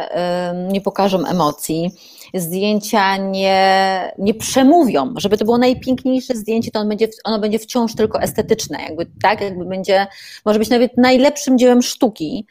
nie 0.72 0.80
pokażą 0.80 1.26
emocji, 1.26 1.90
zdjęcia 2.34 3.16
nie, 3.16 4.12
nie 4.18 4.34
przemówią. 4.34 5.14
Żeby 5.16 5.38
to 5.38 5.44
było 5.44 5.58
najpiękniejsze 5.58 6.34
zdjęcie, 6.34 6.70
to 6.70 6.80
on 6.80 6.88
będzie, 6.88 7.08
ono 7.24 7.38
będzie 7.38 7.58
wciąż 7.58 7.94
tylko 7.94 8.20
estetyczne, 8.22 8.82
jakby 8.82 9.06
tak, 9.22 9.40
jakby 9.40 9.64
będzie, 9.64 10.06
może 10.44 10.58
być 10.58 10.70
nawet 10.70 10.96
najlepszym 10.96 11.58
dziełem 11.58 11.82
sztuki, 11.82 12.46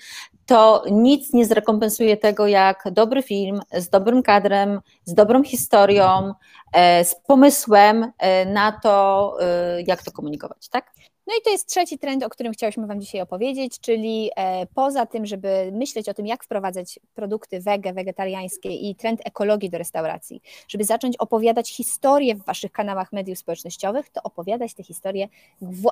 to 0.46 0.84
nic 0.92 1.34
nie 1.34 1.46
zrekompensuje 1.46 2.18
tego, 2.18 2.48
jak 2.48 2.84
dobry 2.92 3.24
film 3.24 3.62
z 3.74 3.90
dobrym 3.90 4.24
kadrem, 4.24 4.80
z 5.06 5.14
dobrą 5.14 5.44
historią, 5.44 6.34
e, 6.74 7.06
z 7.06 7.16
pomysłem 7.28 8.12
e, 8.18 8.46
na 8.46 8.72
to, 8.72 9.36
e, 9.42 9.82
jak 9.82 10.04
to 10.04 10.12
komunikować, 10.12 10.70
tak? 10.70 10.92
No 11.28 11.34
i 11.40 11.42
to 11.44 11.50
jest 11.50 11.68
trzeci 11.70 12.00
trend, 12.00 12.24
o 12.24 12.30
którym 12.30 12.54
chciałyśmy 12.54 12.88
Wam 12.88 13.02
dzisiaj 13.02 13.22
opowiedzieć, 13.22 13.80
czyli 13.80 14.30
e, 14.36 14.66
poza 14.66 15.06
tym, 15.06 15.26
żeby 15.26 15.72
myśleć 15.74 16.10
o 16.10 16.14
tym, 16.14 16.28
jak 16.28 16.44
wprowadzać 16.44 17.00
produkty 17.16 17.60
wege, 17.60 17.94
wegetariańskie 17.94 18.70
i 18.70 18.96
trend 18.96 19.22
ekologii 19.26 19.70
do 19.70 19.78
restauracji, 19.78 20.42
żeby 20.68 20.84
zacząć 20.84 21.18
opowiadać 21.18 21.76
historie 21.76 22.36
w 22.36 22.46
Waszych 22.46 22.72
kanałach 22.72 23.14
mediów 23.14 23.38
społecznościowych, 23.38 24.10
to 24.10 24.24
opowiadać 24.24 24.74
te 24.74 24.84
historie 24.84 25.28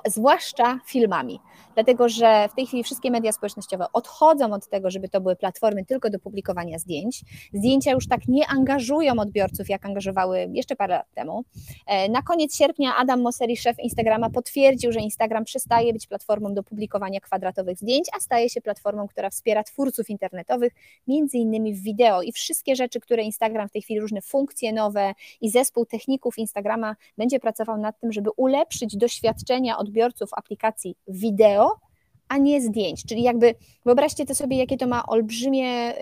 zwłaszcza 0.06 0.78
filmami. 0.86 1.40
Dlatego, 1.74 2.08
że 2.08 2.48
w 2.48 2.54
tej 2.54 2.66
chwili 2.66 2.84
wszystkie 2.84 3.10
media 3.10 3.32
społecznościowe 3.32 3.86
odchodzą 3.92 4.52
od 4.52 4.68
tego, 4.68 4.90
żeby 4.90 5.08
to 5.08 5.20
były 5.20 5.36
platformy 5.36 5.84
tylko 5.84 6.10
do 6.10 6.18
publikowania 6.18 6.78
zdjęć. 6.78 7.22
Zdjęcia 7.52 7.92
już 7.92 8.08
tak 8.08 8.28
nie 8.28 8.46
angażują 8.46 9.12
odbiorców, 9.18 9.68
jak 9.68 9.86
angażowały 9.86 10.48
jeszcze 10.52 10.76
parę 10.76 10.94
lat 10.94 11.06
temu. 11.14 11.44
E, 11.86 12.08
na 12.08 12.22
koniec 12.22 12.56
sierpnia 12.56 12.96
Adam 12.96 13.20
Mosseri, 13.20 13.56
szef 13.56 13.76
Instagrama, 13.78 14.30
potwierdził, 14.30 14.92
że 14.92 15.00
Instagram 15.00 15.19
Instagram 15.20 15.44
przestaje 15.44 15.92
być 15.92 16.06
platformą 16.06 16.54
do 16.54 16.62
publikowania 16.62 17.20
kwadratowych 17.20 17.78
zdjęć, 17.78 18.08
a 18.16 18.20
staje 18.20 18.50
się 18.50 18.60
platformą, 18.60 19.08
która 19.08 19.30
wspiera 19.30 19.64
twórców 19.64 20.10
internetowych, 20.10 20.72
między 21.06 21.38
innymi 21.38 21.74
w 21.74 21.82
wideo. 21.82 22.22
I 22.22 22.32
wszystkie 22.32 22.76
rzeczy, 22.76 23.00
które 23.00 23.22
Instagram 23.22 23.68
w 23.68 23.72
tej 23.72 23.82
chwili, 23.82 24.00
różne 24.00 24.22
funkcje 24.22 24.72
nowe 24.72 25.14
i 25.40 25.50
zespół 25.50 25.86
techników 25.86 26.38
Instagrama 26.38 26.96
będzie 27.18 27.40
pracował 27.40 27.78
nad 27.78 28.00
tym, 28.00 28.12
żeby 28.12 28.30
ulepszyć 28.36 28.96
doświadczenia 28.96 29.78
odbiorców 29.78 30.30
aplikacji 30.36 30.96
wideo, 31.08 31.89
a 32.30 32.38
nie 32.38 32.60
zdjęć. 32.60 33.04
Czyli 33.04 33.22
jakby 33.22 33.54
wyobraźcie 33.84 34.26
to 34.26 34.34
sobie, 34.34 34.56
jakie 34.56 34.76
to 34.76 34.86
ma 34.86 35.06
olbrzymie 35.06 35.94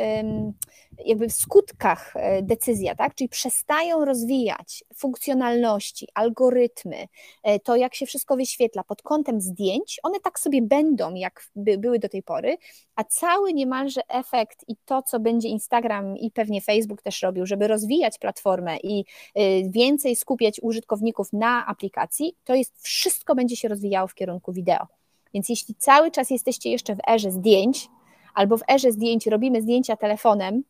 jakby 1.05 1.29
w 1.29 1.33
skutkach 1.33 2.13
e, 2.17 2.43
decyzja, 2.43 2.95
tak? 2.95 3.15
Czyli 3.15 3.29
przestają 3.29 4.05
rozwijać 4.05 4.85
funkcjonalności, 4.95 6.09
algorytmy, 6.15 7.09
e, 7.43 7.61
to 7.61 7.77
jak 7.77 7.95
się 7.95 8.07
wszystko 8.07 8.37
wyświetla 8.37 8.85
pod 8.85 9.03
kątem 9.03 9.41
zdjęć, 9.41 10.01
one 10.03 10.21
tak 10.21 10.39
sobie 10.39 10.63
będą, 10.63 11.15
jak 11.15 11.43
by, 11.57 11.79
były 11.79 11.99
do 11.99 12.09
tej 12.09 12.23
pory, 12.23 12.57
a 12.97 13.05
cały 13.05 13.53
niemalże 13.53 14.01
efekt 14.09 14.65
i 14.69 14.77
to, 14.85 15.03
co 15.03 15.21
będzie 15.21 15.49
Instagram 15.49 16.17
i 16.17 16.31
pewnie 16.31 16.61
Facebook 16.61 17.03
też 17.03 17.23
robił, 17.23 17.47
żeby 17.47 17.69
rozwijać 17.69 18.19
platformę 18.19 18.77
i 18.77 19.05
e, 19.35 19.71
więcej 19.71 20.17
skupiać 20.17 20.61
użytkowników 20.63 21.33
na 21.33 21.67
aplikacji, 21.67 22.37
to 22.45 22.55
jest 22.55 22.83
wszystko 22.83 23.35
będzie 23.35 23.57
się 23.57 23.69
rozwijało 23.69 24.09
w 24.09 24.15
kierunku 24.15 24.53
wideo. 24.53 24.98
Więc 25.35 25.49
jeśli 25.49 25.75
cały 25.75 26.11
czas 26.11 26.31
jesteście 26.31 26.71
jeszcze 26.71 26.97
w 26.97 26.99
erze 27.09 27.31
zdjęć, 27.31 27.89
albo 28.35 28.57
w 28.57 28.63
erze 28.71 28.93
zdjęć 28.93 29.27
robimy 29.27 29.63
zdjęcia 29.63 29.97
telefonem 29.97 30.65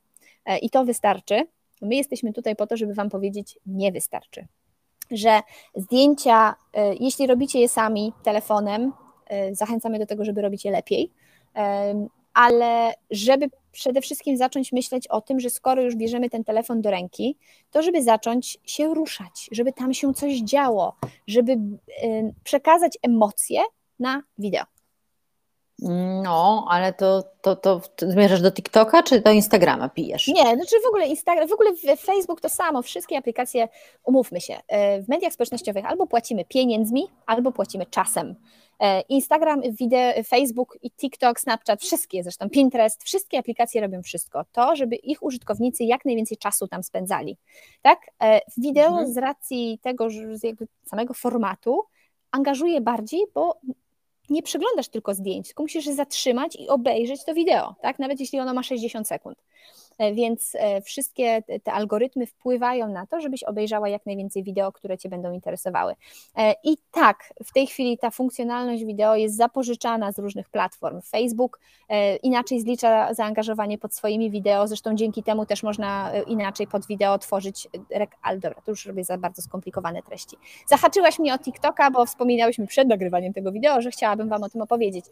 e, 0.44 0.58
i 0.58 0.70
to 0.70 0.84
wystarczy, 0.84 1.46
my 1.82 1.96
jesteśmy 1.96 2.32
tutaj 2.32 2.56
po 2.56 2.66
to, 2.66 2.76
żeby 2.76 2.94
Wam 2.94 3.10
powiedzieć, 3.10 3.58
nie 3.66 3.92
wystarczy. 3.92 4.46
Że 5.10 5.40
zdjęcia, 5.74 6.54
e, 6.74 6.94
jeśli 6.94 7.26
robicie 7.26 7.60
je 7.60 7.68
sami 7.68 8.12
telefonem, 8.22 8.92
e, 9.26 9.54
zachęcamy 9.54 9.98
do 9.98 10.06
tego, 10.06 10.24
żeby 10.24 10.42
robić 10.42 10.64
je 10.64 10.70
lepiej, 10.70 11.10
ale 12.34 12.94
żeby 13.10 13.50
przede 13.72 14.00
wszystkim 14.00 14.36
zacząć 14.36 14.72
myśleć 14.72 15.08
o 15.08 15.20
tym, 15.20 15.40
że 15.40 15.50
skoro 15.50 15.82
już 15.82 15.96
bierzemy 15.96 16.30
ten 16.30 16.44
telefon 16.44 16.82
do 16.82 16.90
ręki, 16.90 17.36
to 17.70 17.82
żeby 17.82 18.02
zacząć 18.02 18.58
się 18.64 18.94
ruszać, 18.94 19.48
żeby 19.52 19.72
tam 19.72 19.94
się 19.94 20.14
coś 20.14 20.40
działo, 20.40 20.96
żeby 21.26 21.56
przekazać 22.44 22.98
emocje, 23.02 23.60
na 23.98 24.22
wideo. 24.38 24.64
No, 26.22 26.66
ale 26.68 26.92
to, 26.92 27.24
to, 27.40 27.56
to 27.56 27.80
zmierzasz 28.02 28.40
do 28.40 28.52
TikToka 28.52 29.02
czy 29.02 29.20
do 29.20 29.30
Instagrama 29.30 29.88
pijesz? 29.88 30.28
Nie, 30.28 30.42
znaczy 30.42 30.76
w 30.84 30.88
ogóle 30.88 31.06
Instagram, 31.06 31.48
w 31.48 31.52
ogóle 31.52 31.70
Facebook 31.96 32.40
to 32.40 32.48
samo, 32.48 32.82
wszystkie 32.82 33.18
aplikacje, 33.18 33.68
umówmy 34.04 34.40
się, 34.40 34.60
e, 34.68 35.02
w 35.02 35.08
mediach 35.08 35.32
społecznościowych 35.32 35.84
albo 35.86 36.06
płacimy 36.06 36.44
pieniędzmi, 36.44 37.08
albo 37.26 37.52
płacimy 37.52 37.86
czasem. 37.86 38.34
E, 38.80 39.00
Instagram, 39.00 39.62
wideo, 39.62 40.22
Facebook 40.22 40.78
i 40.82 40.90
TikTok, 40.90 41.40
Snapchat, 41.40 41.80
wszystkie 41.80 42.22
zresztą, 42.22 42.50
Pinterest, 42.50 43.04
wszystkie 43.04 43.38
aplikacje 43.38 43.80
robią 43.80 44.02
wszystko. 44.02 44.44
To, 44.52 44.76
żeby 44.76 44.96
ich 44.96 45.22
użytkownicy 45.22 45.84
jak 45.84 46.04
najwięcej 46.04 46.36
czasu 46.36 46.68
tam 46.68 46.82
spędzali. 46.82 47.36
Tak? 47.82 47.98
E, 48.22 48.40
wideo 48.56 48.88
mhm. 48.88 49.12
z 49.12 49.16
racji 49.16 49.78
tego, 49.82 50.10
że 50.10 50.38
z 50.38 50.42
jakby 50.42 50.66
samego 50.86 51.14
formatu, 51.14 51.82
angażuje 52.32 52.80
bardziej, 52.80 53.26
bo 53.34 53.60
nie 54.30 54.42
przeglądasz 54.42 54.88
tylko 54.88 55.14
zdjęć, 55.14 55.46
tylko 55.46 55.62
musisz 55.62 55.86
zatrzymać 55.86 56.56
i 56.56 56.68
obejrzeć 56.68 57.24
to 57.24 57.34
wideo, 57.34 57.74
tak? 57.82 57.98
Nawet 57.98 58.20
jeśli 58.20 58.40
ono 58.40 58.54
ma 58.54 58.62
60 58.62 59.08
sekund. 59.08 59.38
E, 59.98 60.12
więc 60.12 60.52
e, 60.54 60.80
wszystkie 60.80 61.42
te 61.62 61.72
algorytmy 61.72 62.26
wpływają 62.26 62.88
na 62.88 63.06
to, 63.06 63.20
żebyś 63.20 63.42
obejrzała 63.42 63.88
jak 63.88 64.06
najwięcej 64.06 64.42
wideo, 64.42 64.72
które 64.72 64.98
Cię 64.98 65.08
będą 65.08 65.32
interesowały. 65.32 65.94
E, 66.36 66.54
I 66.64 66.76
tak, 66.90 67.34
w 67.44 67.52
tej 67.52 67.66
chwili 67.66 67.98
ta 67.98 68.10
funkcjonalność 68.10 68.84
wideo 68.84 69.16
jest 69.16 69.36
zapożyczana 69.36 70.12
z 70.12 70.18
różnych 70.18 70.48
platform. 70.48 71.00
Facebook 71.00 71.60
inaczej 72.22 72.60
zlicza 72.60 73.14
zaangażowanie 73.14 73.78
pod 73.78 73.94
swoimi 73.94 74.30
wideo, 74.30 74.66
zresztą 74.68 74.94
dzięki 74.94 75.22
temu 75.22 75.46
też 75.46 75.62
można 75.62 76.12
inaczej 76.26 76.66
pod 76.66 76.86
wideo 76.86 77.18
tworzyć, 77.18 77.68
ale 78.22 78.38
dobra, 78.38 78.62
to 78.64 78.70
już 78.72 78.86
robię 78.86 79.04
za 79.04 79.18
bardzo 79.18 79.42
skomplikowane 79.42 80.02
treści. 80.02 80.36
Zahaczyłaś 80.66 81.18
mnie 81.18 81.34
o 81.34 81.38
TikToka, 81.38 81.90
bo 81.90 82.06
wspominałyśmy 82.06 82.66
przed 82.66 82.88
nagrywaniem 82.88 83.32
tego 83.32 83.52
wideo, 83.52 83.80
że 83.80 83.90
chciałabym 83.90 84.28
Wam 84.28 84.42
o 84.42 84.48
tym 84.48 84.62
opowiedzieć. 84.62 85.04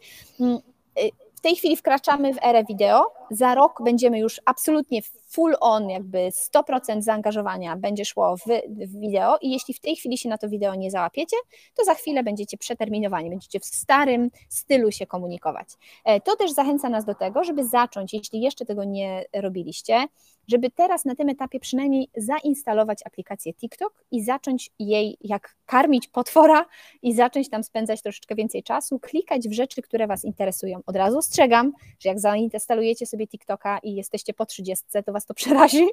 W 1.37 1.41
tej 1.41 1.55
chwili 1.55 1.77
wkraczamy 1.77 2.33
w 2.33 2.43
erę 2.43 2.63
wideo. 2.63 3.13
Za 3.31 3.55
rok 3.55 3.81
będziemy 3.83 4.19
już 4.19 4.41
absolutnie 4.45 5.01
full 5.27 5.55
on, 5.59 5.89
jakby 5.89 6.29
100% 6.55 7.01
zaangażowania 7.01 7.75
będzie 7.75 8.05
szło 8.05 8.37
w, 8.37 8.41
w, 8.41 8.99
wideo 8.99 9.37
i 9.41 9.51
jeśli 9.51 9.73
w 9.73 9.79
tej 9.79 9.95
chwili 9.95 10.17
się 10.17 10.29
na 10.29 10.37
to 10.37 10.49
wideo 10.49 10.75
nie 10.75 10.91
załapiecie, 10.91 11.37
to 11.75 11.85
za 11.85 11.93
chwilę 11.93 12.23
będziecie 12.23 12.57
przeterminowani, 12.57 13.29
będziecie 13.29 13.59
w 13.59 13.65
starym 13.65 14.29
stylu 14.49 14.91
się 14.91 15.05
komunikować. 15.05 15.67
E, 16.05 16.21
to 16.21 16.35
też 16.35 16.51
zachęca 16.51 16.89
nas 16.89 17.05
do 17.05 17.15
tego, 17.15 17.43
żeby 17.43 17.67
zacząć, 17.67 18.13
jeśli 18.13 18.41
jeszcze 18.41 18.65
tego 18.65 18.83
nie 18.83 19.25
robiliście, 19.33 20.07
żeby 20.47 20.71
teraz 20.71 21.05
na 21.05 21.15
tym 21.15 21.29
etapie 21.29 21.59
przynajmniej 21.59 22.09
zainstalować 22.17 22.99
aplikację 23.05 23.53
TikTok 23.53 24.03
i 24.11 24.23
zacząć 24.23 24.71
jej 24.79 25.17
jak 25.21 25.55
karmić 25.65 26.07
potwora 26.07 26.65
i 27.01 27.15
zacząć 27.15 27.49
tam 27.49 27.63
spędzać 27.63 28.01
troszeczkę 28.01 28.35
więcej 28.35 28.63
czasu, 28.63 28.99
klikać 28.99 29.49
w 29.49 29.53
rzeczy, 29.53 29.81
które 29.81 30.07
Was 30.07 30.25
interesują. 30.25 30.79
Od 30.85 30.95
razu 30.95 31.17
ostrzegam, 31.17 31.73
że 31.99 32.09
jak 32.09 32.19
zainstalujecie 32.19 33.05
sobie 33.05 33.27
TikToka 33.27 33.79
i 33.83 33.95
jesteście 33.95 34.33
po 34.33 34.45
30, 34.45 34.85
to 35.05 35.13
Was 35.17 35.25
to 35.25 35.33
przerazi. 35.33 35.87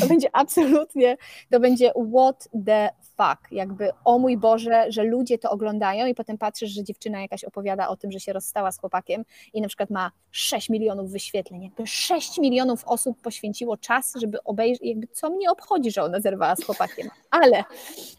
To 0.00 0.06
będzie 0.06 0.28
absolutnie, 0.32 1.16
to 1.50 1.60
będzie 1.60 1.92
what 2.12 2.48
the 2.66 2.90
fuck, 3.16 3.52
jakby 3.52 3.90
o 4.04 4.18
mój 4.18 4.36
Boże, 4.36 4.84
że 4.88 5.02
ludzie 5.04 5.38
to 5.38 5.50
oglądają 5.50 6.06
i 6.06 6.14
potem 6.14 6.38
patrzysz, 6.38 6.70
że 6.70 6.84
dziewczyna 6.84 7.20
jakaś 7.20 7.44
opowiada 7.44 7.88
o 7.88 7.96
tym, 7.96 8.12
że 8.12 8.20
się 8.20 8.32
rozstała 8.32 8.72
z 8.72 8.78
chłopakiem 8.78 9.24
i 9.52 9.60
na 9.60 9.68
przykład 9.68 9.90
ma 9.90 10.10
6 10.30 10.70
milionów 10.70 11.10
wyświetleń, 11.10 11.62
jakby 11.62 11.86
6 11.86 12.38
milionów 12.38 12.84
osób 12.84 13.20
poświęciło 13.20 13.76
czas, 13.76 14.12
żeby 14.20 14.44
obejrzeć, 14.44 14.82
jakby 14.82 15.06
co 15.06 15.30
mnie 15.30 15.50
obchodzi, 15.50 15.90
że 15.90 16.02
ona 16.02 16.20
zerwała 16.20 16.56
z 16.56 16.64
chłopakiem, 16.64 17.08
ale 17.30 17.64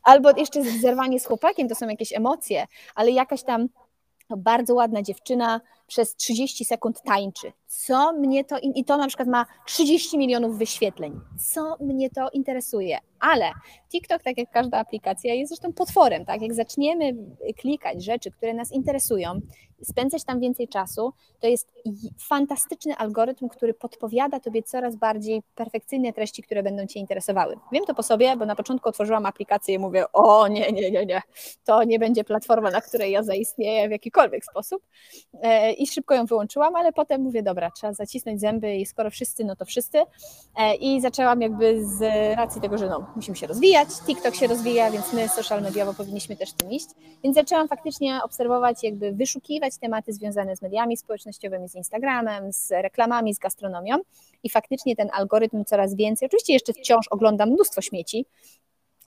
albo 0.04 0.32
jeszcze 0.38 0.64
zerwanie 0.64 1.20
z 1.20 1.26
chłopakiem 1.26 1.70
to 1.70 1.76
są 1.76 1.88
jakieś 1.88 2.14
emocje, 2.14 2.68
ale 2.96 3.12
jakaś 3.12 3.44
tam 3.44 3.70
bardzo 4.38 4.74
ładna 4.74 5.02
dziewczyna 5.02 5.62
przez 5.88 6.16
30 6.16 6.66
sekund 6.66 7.02
tańczy. 7.06 7.52
Co 7.68 8.14
mnie 8.14 8.44
to, 8.44 8.58
i 8.60 8.86
to 8.86 8.98
na 8.98 9.08
przykład 9.08 9.28
ma 9.28 9.46
30 9.66 10.18
milionów 10.18 10.58
wyświetleń. 10.58 11.20
Co 11.40 11.78
mnie 11.80 12.10
to 12.10 12.30
interesuje? 12.30 13.00
Ale 13.20 13.52
TikTok, 13.92 14.24
tak 14.24 14.38
jak 14.38 14.52
każda 14.52 14.78
aplikacja, 14.78 15.34
jest 15.34 15.50
zresztą 15.50 15.74
potworem, 15.74 16.26
tak? 16.26 16.42
Jak 16.42 16.54
zaczniemy 16.54 17.16
klikać 17.58 18.04
rzeczy, 18.04 18.32
które 18.32 18.54
nas 18.54 18.72
interesują, 18.72 19.40
spędzać 19.84 20.24
tam 20.24 20.40
więcej 20.40 20.68
czasu, 20.68 21.14
to 21.40 21.48
jest 21.48 21.68
fantastyczny 22.28 22.96
algorytm, 22.96 23.50
który 23.50 23.74
podpowiada 23.74 24.40
Tobie 24.40 24.64
coraz 24.64 24.96
bardziej 24.96 25.44
perfekcyjne 25.56 26.14
treści, 26.14 26.44
które 26.44 26.64
będą 26.64 26.88
Cię 26.88 27.00
interesowały. 27.00 27.56
Wiem 27.72 27.86
to 27.86 27.96
po 27.96 28.04
sobie, 28.04 28.36
bo 28.38 28.46
na 28.46 28.56
początku 28.56 28.90
otworzyłam 28.90 29.26
aplikację 29.26 29.76
i 29.76 29.80
mówię, 29.80 30.06
o 30.14 30.48
nie, 30.48 30.72
nie, 30.72 30.92
nie, 30.92 31.06
nie, 31.06 31.22
to 31.66 31.84
nie 31.84 32.00
będzie 32.00 32.24
platforma, 32.24 32.72
na 32.72 32.82
której 32.82 33.12
ja 33.12 33.24
zaistnieję 33.24 33.88
w 33.88 33.92
jakikolwiek 33.92 34.46
sposób. 34.46 34.84
E, 35.74 35.76
i 35.76 35.88
szybko 35.88 36.16
ją 36.16 36.26
wyłączyłam, 36.26 36.76
ale 36.76 36.94
potem 36.94 37.22
mówię, 37.22 37.44
dobra, 37.44 37.72
trzeba 37.72 37.94
zacisnąć 37.94 38.42
zęby 38.42 38.76
i 38.76 38.86
skoro 38.86 39.10
wszyscy, 39.10 39.44
no 39.44 39.56
to 39.56 39.66
wszyscy. 39.66 39.98
I 40.80 41.02
zaczęłam 41.02 41.42
jakby 41.42 41.86
z 41.86 42.02
racji 42.38 42.62
tego, 42.62 42.78
że 42.78 42.90
no, 42.90 43.08
musimy 43.16 43.38
się 43.38 43.48
rozwijać, 43.48 43.90
TikTok 44.06 44.36
się 44.36 44.48
rozwija, 44.48 44.92
więc 44.92 45.14
my 45.14 45.30
social 45.30 45.62
mediowo 45.62 45.94
powinniśmy 45.94 46.36
też 46.36 46.54
tym 46.54 46.72
iść. 46.72 46.88
Więc 47.24 47.36
zaczęłam 47.36 47.68
faktycznie 47.68 48.20
obserwować, 48.24 48.84
jakby 48.84 49.12
wyszukiwać 49.12 49.78
tematy 49.78 50.14
związane 50.14 50.56
z 50.56 50.62
mediami 50.62 50.98
społecznościowymi, 50.98 51.70
z 51.70 51.76
Instagramem, 51.76 52.54
z 52.54 52.72
reklamami, 52.72 53.34
z 53.34 53.40
gastronomią 53.40 53.98
i 54.44 54.50
faktycznie 54.50 54.96
ten 54.96 55.10
algorytm 55.14 55.66
coraz 55.66 55.96
więcej, 55.96 56.26
oczywiście 56.26 56.54
jeszcze 56.54 56.74
wciąż 56.74 57.08
oglądam 57.08 57.50
mnóstwo 57.50 57.82
śmieci, 57.82 58.26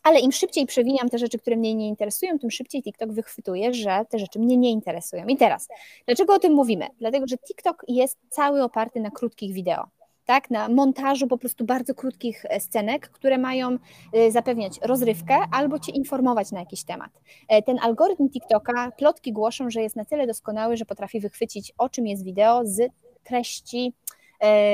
ale 0.06 0.20
im 0.20 0.32
szybciej 0.32 0.66
przewijam 0.66 1.08
te 1.08 1.18
rzeczy, 1.18 1.38
które 1.38 1.56
mnie 1.56 1.74
nie 1.74 1.88
interesują, 1.88 2.38
tym 2.38 2.50
szybciej 2.50 2.82
TikTok 2.82 3.12
wychwytuje, 3.12 3.74
że 3.74 4.04
te 4.10 4.18
rzeczy 4.18 4.38
mnie 4.38 4.56
nie 4.56 4.70
interesują. 4.70 5.26
I 5.26 5.36
teraz, 5.36 5.68
dlaczego 6.06 6.34
o 6.34 6.38
tym 6.38 6.52
mówimy? 6.52 6.86
Dlatego, 6.98 7.26
że 7.26 7.38
TikTok 7.38 7.84
jest 7.88 8.18
cały 8.30 8.62
oparty 8.62 9.00
na 9.00 9.10
krótkich 9.10 9.52
wideo. 9.52 9.86
Tak, 10.24 10.50
na 10.50 10.68
montażu 10.68 11.26
po 11.26 11.38
prostu 11.38 11.64
bardzo 11.64 11.94
krótkich 11.94 12.44
e, 12.48 12.60
scenek, 12.60 13.08
które 13.08 13.38
mają 13.38 13.78
e, 14.12 14.30
zapewniać 14.30 14.78
rozrywkę 14.82 15.38
albo 15.52 15.78
cię 15.78 15.92
informować 15.92 16.52
na 16.52 16.60
jakiś 16.60 16.84
temat. 16.84 17.10
E, 17.48 17.62
ten 17.62 17.78
algorytm 17.78 18.28
TikToka, 18.30 18.92
plotki 18.98 19.32
głoszą, 19.32 19.70
że 19.70 19.82
jest 19.82 19.96
na 19.96 20.04
tyle 20.04 20.26
doskonały, 20.26 20.76
że 20.76 20.84
potrafi 20.84 21.20
wychwycić, 21.20 21.72
o 21.78 21.88
czym 21.88 22.06
jest 22.06 22.24
wideo 22.24 22.60
z 22.64 22.92
treści 23.24 23.92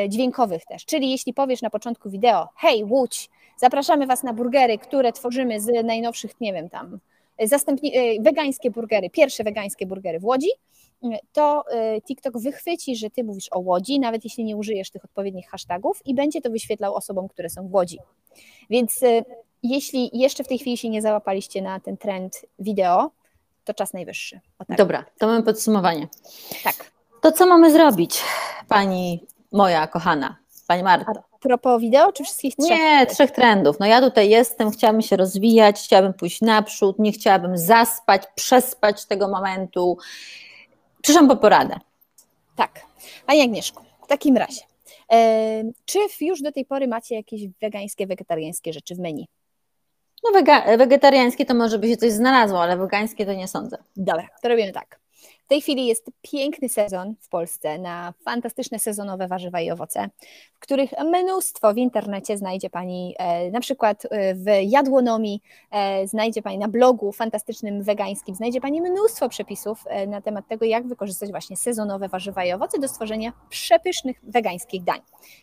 dźwiękowych 0.09 0.64
też. 0.64 0.85
Czyli 0.85 1.11
jeśli 1.11 1.35
powiesz 1.35 1.62
na 1.62 1.71
początku 1.71 2.11
wideo, 2.11 2.49
hej, 2.57 2.85
Łódź, 2.85 3.31
Zapraszamy 3.57 4.07
Was 4.07 4.23
na 4.23 4.33
burgery, 4.33 4.79
które 4.79 5.12
tworzymy 5.12 5.61
z 5.61 5.87
najnowszych, 5.87 6.41
nie 6.41 6.53
wiem, 6.53 6.71
tam, 6.71 6.99
zastępni, 7.45 7.97
e, 7.97 8.23
wegańskie 8.23 8.71
burgery, 8.71 9.11
pierwsze 9.11 9.45
wegańskie 9.45 9.87
burgery 9.87 10.21
w 10.21 10.25
Łodzi, 10.25 10.51
to 11.33 11.65
e, 11.71 12.01
TikTok 12.01 12.38
wychwyci, 12.38 12.97
że 12.97 13.11
Ty 13.11 13.25
mówisz 13.25 13.49
o 13.51 13.59
Łodzi, 13.59 14.01
nawet 14.01 14.25
jeśli 14.25 14.45
nie 14.45 14.57
użyjesz 14.57 14.91
tych 14.91 15.05
odpowiednich 15.05 15.49
hashtagów 15.49 16.01
i 16.05 16.15
będzie 16.15 16.41
to 16.41 16.51
wyświetlał 16.51 16.95
osobom, 16.95 17.29
które 17.29 17.51
są 17.51 17.69
w 17.69 17.75
Łodzi. 17.75 17.99
Więc 18.71 19.01
jeśli 19.62 20.11
jeszcze 20.12 20.45
w 20.45 20.49
tej 20.49 20.59
chwili 20.59 20.77
się 20.77 20.88
nie 20.88 21.03
załapaliście 21.03 21.62
na 21.62 21.81
ten 21.81 21.97
trend 21.97 22.47
wideo, 22.59 23.11
to 23.65 23.75
czas 23.75 23.93
najwyższy. 23.93 24.41
Tak. 24.69 24.79
Dobra, 24.79 25.05
to 25.19 25.27
mamy 25.27 25.43
podsumowanie. 25.43 26.09
Tak. 26.65 26.93
To 27.21 27.33
co 27.33 27.47
mamy 27.47 27.73
zrobić, 27.73 28.21
pani 28.69 29.27
moja 29.53 29.87
kochana, 29.87 30.37
pani 30.67 30.83
Marta? 30.83 31.32
Propos 31.43 31.81
wideo, 31.81 32.13
czy 32.13 32.25
wszystkich 32.25 32.57
trzech? 32.57 32.79
Nie, 32.79 33.07
trzech 33.07 33.31
trendów. 33.31 33.81
No 33.81 33.87
ja 33.87 34.01
tutaj 34.01 34.29
jestem, 34.29 34.71
chciałabym 34.71 35.03
się 35.03 35.17
rozwijać, 35.17 35.81
chciałabym 35.85 36.15
pójść 36.15 36.41
naprzód, 36.41 36.99
nie 36.99 37.13
chciałabym 37.13 37.59
zaspać, 37.59 38.23
przespać 38.35 39.07
tego 39.07 39.29
momentu. 39.29 39.99
Przyszłam 41.03 41.29
po 41.29 41.37
poradę. 41.37 41.79
Tak. 42.57 42.81
Pani 43.27 43.41
Agnieszko, 43.41 43.83
w 44.05 44.07
takim 44.07 44.37
razie, 44.37 44.61
e, 45.13 45.63
czy 45.85 45.99
już 46.21 46.43
do 46.43 46.53
tej 46.53 46.65
pory 46.65 46.89
macie 46.89 47.15
jakieś 47.15 47.43
wegańskie, 47.63 48.07
wegetariańskie 48.07 48.73
rzeczy 48.73 48.95
w 48.95 48.99
menu? 48.99 49.27
No 50.25 50.41
wega- 50.41 50.79
wegetariańskie 50.79 51.47
to 51.47 51.55
może 51.55 51.79
by 51.79 51.89
się 51.89 51.97
coś 51.97 52.13
znalazło, 52.13 52.63
ale 52.63 52.77
wegańskie 52.77 53.27
to 53.27 53.33
nie 53.33 53.49
sądzę. 53.49 53.77
Dobra, 53.97 54.29
to 54.43 54.49
robimy 54.49 54.73
tak. 54.73 55.02
Tej 55.53 55.61
chwili 55.61 55.87
jest 55.87 56.11
piękny 56.23 56.69
sezon 56.69 57.15
w 57.21 57.29
Polsce 57.29 57.79
na 57.79 58.15
fantastyczne 58.25 58.79
sezonowe 58.79 59.29
warzywa 59.29 59.61
i 59.61 59.71
owoce, 59.71 60.11
w 60.55 60.59
których 60.59 60.91
mnóstwo 61.05 61.75
w 61.75 61.77
internecie 61.77 62.38
znajdzie 62.38 62.71
Pani, 62.71 63.15
e, 63.19 63.51
na 63.51 63.61
przykład 63.61 64.07
e, 64.11 64.35
w 64.35 64.45
Jadłonomii, 64.62 65.43
e, 65.71 66.09
znajdzie 66.09 66.43
Pani 66.43 66.59
na 66.59 66.69
blogu 66.69 67.12
fantastycznym 67.12 67.83
wegańskim, 67.83 68.35
znajdzie 68.35 68.61
Pani 68.61 68.81
mnóstwo 68.81 69.29
przepisów 69.29 69.85
na 70.07 70.21
temat 70.21 70.49
tego, 70.49 70.65
jak 70.65 70.87
wykorzystać 70.87 71.31
właśnie 71.31 71.57
sezonowe 71.57 72.09
warzywa 72.09 72.45
i 72.45 72.53
owoce 72.53 72.79
do 72.79 72.88
stworzenia 72.88 73.33
przepysznych 73.49 74.21
wegańskich 74.23 74.85
dań. 74.85 75.01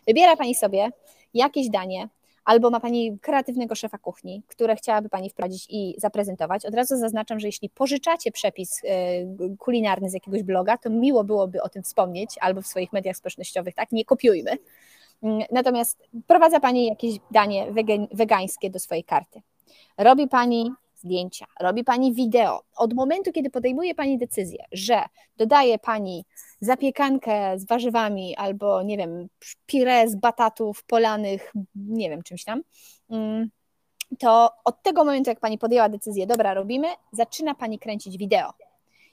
Wybiera 0.07 0.35
Pani 0.35 0.55
sobie 0.55 0.89
jakieś 1.33 1.69
danie, 1.69 2.09
albo 2.49 2.69
ma 2.69 2.79
Pani 2.79 3.19
kreatywnego 3.19 3.75
szefa 3.75 3.97
kuchni, 3.97 4.43
które 4.47 4.75
chciałaby 4.75 5.09
Pani 5.09 5.29
wprowadzić 5.29 5.67
i 5.69 5.95
zaprezentować. 5.97 6.65
Od 6.65 6.73
razu 6.75 6.97
zaznaczam, 6.97 7.39
że 7.39 7.47
jeśli 7.47 7.69
pożyczacie 7.69 8.31
przepis 8.31 8.83
y, 8.83 8.87
kulinarny 9.57 10.09
z 10.09 10.13
jakiegoś 10.13 10.43
bloga, 10.43 10.77
to 10.77 10.89
miło 10.89 11.23
byłoby 11.23 11.61
o 11.61 11.69
tym 11.69 11.83
wspomnieć 11.83 12.35
albo 12.41 12.61
w 12.61 12.67
swoich 12.67 12.93
mediach 12.93 13.17
społecznościowych, 13.17 13.75
tak? 13.75 13.91
Nie 13.91 14.05
kopiujmy. 14.05 14.57
Mm, 15.23 15.41
natomiast 15.51 15.97
prowadza 16.27 16.59
Pani 16.59 16.87
jakieś 16.87 17.15
danie 17.31 17.67
wegańskie 18.11 18.69
do 18.69 18.79
swojej 18.79 19.03
karty. 19.03 19.41
Robi 19.97 20.27
Pani 20.27 20.71
zdjęcia, 20.99 21.45
robi 21.59 21.83
Pani 21.83 22.13
wideo. 22.13 22.61
Od 22.77 22.93
momentu, 22.93 23.31
kiedy 23.31 23.49
podejmuje 23.49 23.95
Pani 23.95 24.17
decyzję, 24.17 24.63
że 24.71 25.03
dodaje 25.37 25.79
Pani 25.79 26.25
zapiekankę 26.61 27.59
z 27.59 27.65
warzywami 27.65 28.35
albo, 28.35 28.83
nie 28.83 28.97
wiem, 28.97 29.27
pire 29.65 30.09
z 30.09 30.15
batatów 30.15 30.83
polanych, 30.83 31.53
nie 31.75 32.09
wiem, 32.09 32.23
czymś 32.23 32.43
tam, 32.43 32.61
mm, 33.09 33.49
to 34.19 34.49
od 34.65 34.83
tego 34.83 35.05
momentu, 35.05 35.29
jak 35.29 35.39
Pani 35.39 35.57
podjęła 35.57 35.89
decyzję, 35.89 36.27
dobra, 36.27 36.53
robimy, 36.53 36.87
zaczyna 37.11 37.55
Pani 37.55 37.79
kręcić 37.79 38.17
wideo. 38.17 38.53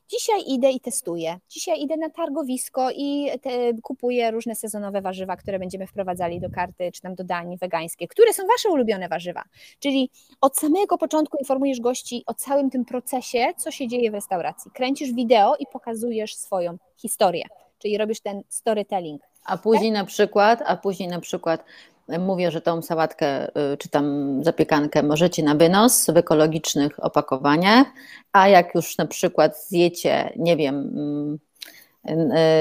Dzisiaj 0.08 0.42
idę 0.46 0.70
i 0.70 0.80
testuję. 0.80 1.38
Dzisiaj 1.48 1.80
idę 1.80 1.96
na 1.96 2.10
targowisko 2.10 2.90
i 2.90 3.30
te, 3.42 3.50
kupuję 3.82 4.30
różne 4.30 4.54
sezonowe 4.54 5.02
warzywa, 5.02 5.36
które 5.36 5.58
będziemy 5.58 5.86
wprowadzali 5.86 6.40
do 6.40 6.50
karty, 6.50 6.92
czy 6.92 7.00
tam 7.00 7.14
do 7.14 7.24
dań 7.24 7.56
wegańskie, 7.58 8.08
które 8.08 8.32
są 8.32 8.42
Wasze 8.46 8.68
ulubione 8.68 9.08
warzywa. 9.08 9.42
Czyli 9.78 10.10
od 10.40 10.56
samego 10.56 10.98
początku 10.98 11.38
informujesz 11.38 11.80
gości 11.80 12.22
o 12.26 12.34
całym 12.34 12.70
tym 12.70 12.84
procesie, 12.84 13.46
co 13.56 13.70
się 13.70 13.88
dzieje 13.88 14.10
w 14.10 14.14
restauracji. 14.14 14.70
Kręcisz 14.70 15.12
wideo 15.12 15.56
i 15.56 15.66
pokazujesz 15.72 16.36
swoją 16.36 16.76
historię, 16.96 17.44
czyli 17.78 17.98
robisz 17.98 18.20
ten 18.20 18.42
storytelling. 18.48 19.22
A 19.44 19.58
później 19.58 19.92
tak? 19.92 20.02
na 20.02 20.04
przykład, 20.04 20.62
a 20.66 20.76
później 20.76 21.08
na 21.08 21.20
przykład 21.20 21.64
mówię, 22.08 22.50
że 22.50 22.60
tą 22.60 22.82
sałatkę 22.82 23.48
y, 23.48 23.76
czy 23.76 23.88
tam 23.88 24.38
zapiekankę 24.44 25.02
możecie 25.02 25.42
na 25.42 25.54
wynos 25.54 26.06
w 26.06 26.16
ekologicznych 26.16 27.04
opakowaniach, 27.04 27.86
a 28.32 28.48
jak 28.48 28.74
już 28.74 28.98
na 28.98 29.06
przykład 29.06 29.64
zjecie, 29.68 30.32
nie 30.36 30.56
wiem, 30.56 30.74
mm, 30.74 31.38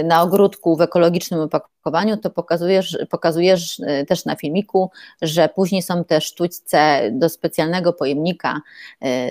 y, 0.02 0.04
na 0.04 0.22
ogródku 0.22 0.76
w 0.78 0.82
ekologicznym 0.82 1.40
opakowaniu, 1.40 2.18
to 2.18 2.30
pokazujesz, 2.30 2.98
pokazujesz 3.10 3.80
y, 3.80 4.06
też 4.08 4.26
na 4.26 4.36
filmiku, 4.36 4.92
że 5.22 5.50
później 5.50 5.82
są 5.82 6.04
te 6.04 6.22
sztućce 6.22 7.10
do 7.12 7.30
specjalnego 7.30 7.94
pojemnika 7.94 8.62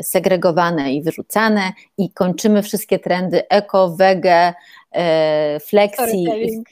segregowane 0.03 0.95
i 0.95 1.03
wyrzucane 1.03 1.73
i 1.99 2.11
kończymy 2.11 2.63
wszystkie 2.63 2.99
trendy 2.99 3.49
eko, 3.49 3.91
wege, 3.91 4.55
E, 4.95 5.61
Storytelling. 5.61 6.69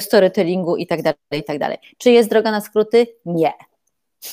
storytellingu 0.00 0.76
i 0.76 0.86
tak 0.86 1.02
dalej, 1.02 1.16
i 1.32 1.44
tak 1.44 1.58
dalej. 1.58 1.78
Czy 1.98 2.10
jest 2.10 2.30
droga 2.30 2.50
na 2.50 2.60
skróty? 2.60 3.06
Nie. 3.24 3.52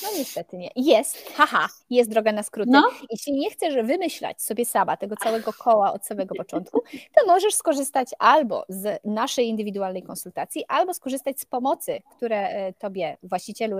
No 0.03 0.09
niestety 0.17 0.57
nie. 0.57 0.69
Jest, 0.75 1.29
haha, 1.35 1.67
jest 1.89 2.09
droga 2.09 2.31
na 2.31 2.43
skróty. 2.43 2.71
No. 2.71 2.89
Jeśli 3.11 3.33
nie 3.33 3.51
chcesz 3.51 3.75
wymyślać 3.75 4.41
sobie 4.41 4.65
sama 4.65 4.97
tego 4.97 5.15
całego 5.15 5.53
koła 5.53 5.93
od 5.93 6.05
samego 6.05 6.35
początku, 6.35 6.81
to 6.91 7.27
możesz 7.27 7.55
skorzystać 7.55 8.09
albo 8.19 8.65
z 8.69 8.99
naszej 9.05 9.47
indywidualnej 9.47 10.03
konsultacji, 10.03 10.65
albo 10.67 10.93
skorzystać 10.93 11.39
z 11.39 11.45
pomocy, 11.45 12.01
które 12.15 12.49
e, 12.49 12.73
Tobie, 12.73 13.17
właścicielu 13.23 13.79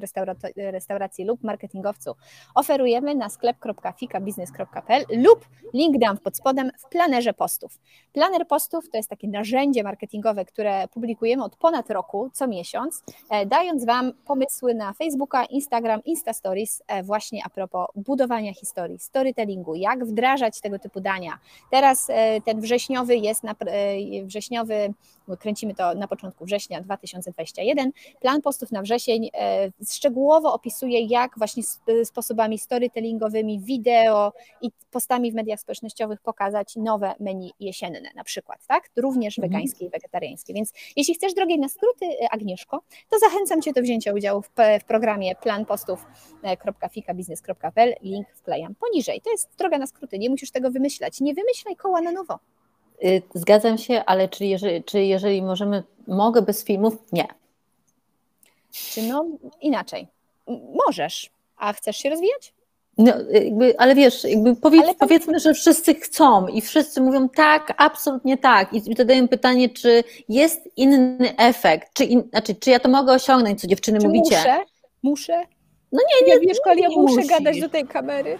restauracji 0.55 1.25
lub 1.25 1.43
marketingowcu 1.43 2.15
oferujemy 2.55 3.15
na 3.15 3.29
sklep.fikabiznes.pl 3.29 5.05
lub 5.09 5.45
link 5.73 5.97
dam 5.97 6.17
pod 6.17 6.37
spodem 6.37 6.71
w 6.77 6.89
planerze 6.89 7.33
postów. 7.33 7.79
Planer 8.13 8.47
postów 8.47 8.89
to 8.89 8.97
jest 8.97 9.09
takie 9.09 9.27
narzędzie 9.27 9.83
marketingowe, 9.83 10.45
które 10.45 10.87
publikujemy 10.87 11.43
od 11.43 11.55
ponad 11.55 11.89
roku, 11.89 12.29
co 12.33 12.47
miesiąc, 12.47 13.03
e, 13.29 13.45
dając 13.45 13.85
Wam 13.85 14.13
pomysły 14.25 14.73
na 14.73 14.93
Facebooka, 14.93 15.45
Instagram, 15.45 15.96
Insta 16.05 16.33
Stories 16.33 16.83
e, 16.87 17.03
właśnie 17.03 17.41
a 17.45 17.49
propos 17.49 17.87
budowania 17.95 18.53
historii, 18.53 18.99
storytellingu, 18.99 19.75
jak 19.75 20.05
wdrażać 20.05 20.61
tego 20.61 20.79
typu 20.79 21.01
dania. 21.01 21.39
Teraz 21.71 22.07
e, 22.09 22.41
ten 22.41 22.61
wrześniowy 22.61 23.15
jest 23.15 23.43
na, 23.43 23.51
e, 23.51 24.25
wrześniowy, 24.25 24.93
kręcimy 25.39 25.75
to 25.75 25.93
na 25.95 26.07
początku 26.07 26.45
września 26.45 26.81
2021. 26.81 27.91
Plan 28.19 28.41
postów 28.41 28.71
na 28.71 28.81
wrzesień 28.81 29.29
szczegółowo 29.91 30.53
opisuje, 30.53 31.01
jak 31.01 31.37
właśnie 31.37 31.63
sposobami 32.03 32.59
storytellingowymi, 32.59 33.59
wideo 33.59 34.33
i 34.61 34.71
postami 34.91 35.31
w 35.31 35.35
mediach 35.35 35.59
społecznościowych 35.59 36.21
pokazać 36.21 36.75
nowe 36.75 37.15
menu 37.19 37.51
jesienne 37.59 38.09
na 38.15 38.23
przykład, 38.23 38.59
tak? 38.67 38.89
Również 38.95 39.39
mhm. 39.39 39.51
wegańskie 39.51 39.85
i 39.85 39.89
wegetariańskie. 39.89 40.53
Więc 40.53 40.73
jeśli 40.95 41.13
chcesz 41.13 41.33
drogiej 41.33 41.59
na 41.59 41.69
skróty, 41.69 42.05
Agnieszko, 42.31 42.81
to 43.09 43.19
zachęcam 43.19 43.61
Cię 43.61 43.73
do 43.73 43.81
wzięcia 43.81 44.13
udziału 44.13 44.41
w, 44.41 44.49
w 44.81 44.83
programie 44.83 45.35
Plan 45.35 45.65
postów 45.65 46.05
podcastów.fikabiznes.pl. 46.41 47.93
Link 48.01 48.27
wklejam 48.35 48.75
poniżej. 48.75 49.21
To 49.21 49.31
jest 49.31 49.49
droga 49.57 49.77
na 49.77 49.87
skróty, 49.87 50.19
nie 50.19 50.29
musisz 50.29 50.51
tego 50.51 50.71
wymyślać. 50.71 51.21
Nie 51.21 51.33
wymyślaj 51.33 51.75
koła 51.75 52.01
na 52.01 52.11
nowo. 52.11 52.39
Y, 53.03 53.21
zgadzam 53.33 53.77
się, 53.77 54.03
ale 54.05 54.29
czy 54.29 54.45
jeżeli, 54.45 54.83
czy 54.83 55.03
jeżeli 55.03 55.41
możemy, 55.41 55.83
mogę 56.07 56.41
bez 56.41 56.63
filmów? 56.63 56.97
Nie. 57.11 57.27
Czy 58.71 59.01
no 59.01 59.25
inaczej? 59.61 60.07
Możesz, 60.87 61.29
a 61.57 61.73
chcesz 61.73 61.97
się 61.97 62.09
rozwijać? 62.09 62.53
No, 62.97 63.13
jakby, 63.31 63.77
ale 63.77 63.95
wiesz, 63.95 64.23
jakby 64.23 64.55
powiedz, 64.55 64.83
ale 64.83 64.95
powiedzmy, 64.95 65.39
że 65.39 65.53
wszyscy 65.53 65.95
chcą 65.95 66.47
i 66.47 66.61
wszyscy 66.61 67.01
mówią 67.01 67.29
tak, 67.29 67.73
absolutnie 67.77 68.37
tak. 68.37 68.73
I 68.73 68.95
zadaję 68.95 69.27
pytanie, 69.27 69.69
czy 69.69 70.03
jest 70.29 70.69
inny 70.77 71.35
efekt, 71.37 71.93
czy, 71.93 72.03
in, 72.03 72.23
znaczy, 72.29 72.55
czy 72.55 72.69
ja 72.69 72.79
to 72.79 72.89
mogę 72.89 73.13
osiągnąć, 73.13 73.61
co 73.61 73.67
dziewczyny 73.67 73.99
czy 73.99 74.07
mówicie? 74.07 74.37
Muszę? 74.37 74.63
Muszę? 75.03 75.43
No 75.91 75.99
nie, 76.09 76.27
nie. 76.27 76.33
Ja, 76.33 76.39
wiesz, 76.39 76.57
nie, 76.75 76.81
ja 76.81 76.89
muszę 76.89 77.15
musi. 77.15 77.27
gadać 77.27 77.59
do 77.59 77.69
tej 77.69 77.87
kamery. 77.87 78.37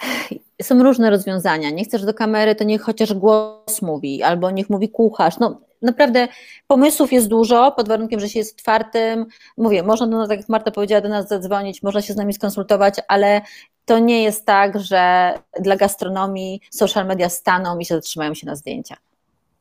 Są 0.62 0.82
różne 0.82 1.10
rozwiązania. 1.10 1.70
Nie 1.70 1.84
chcesz 1.84 2.04
do 2.04 2.14
kamery, 2.14 2.54
to 2.54 2.64
niech 2.64 2.82
chociaż 2.82 3.14
głos 3.14 3.82
mówi, 3.82 4.22
albo 4.22 4.50
niech 4.50 4.70
mówi 4.70 4.88
kucharz. 4.88 5.38
No, 5.38 5.60
naprawdę 5.82 6.28
pomysłów 6.66 7.12
jest 7.12 7.28
dużo, 7.28 7.72
pod 7.72 7.88
warunkiem, 7.88 8.20
że 8.20 8.28
się 8.28 8.38
jest 8.38 8.58
otwartym. 8.58 9.26
Mówię, 9.56 9.82
można 9.82 10.06
nas, 10.06 10.28
tak 10.28 10.38
jak 10.38 10.48
Marta 10.48 10.70
powiedziała, 10.70 11.00
do 11.00 11.08
nas 11.08 11.28
zadzwonić, 11.28 11.82
można 11.82 12.02
się 12.02 12.12
z 12.12 12.16
nami 12.16 12.32
skonsultować, 12.32 12.94
ale 13.08 13.40
to 13.84 13.98
nie 13.98 14.22
jest 14.22 14.46
tak, 14.46 14.80
że 14.80 15.34
dla 15.60 15.76
gastronomii 15.76 16.60
social 16.70 17.06
media 17.06 17.28
staną 17.28 17.78
i 17.78 17.84
się 17.84 17.94
zatrzymają 17.94 18.34
się 18.34 18.46
na 18.46 18.56
zdjęcia. 18.56 18.96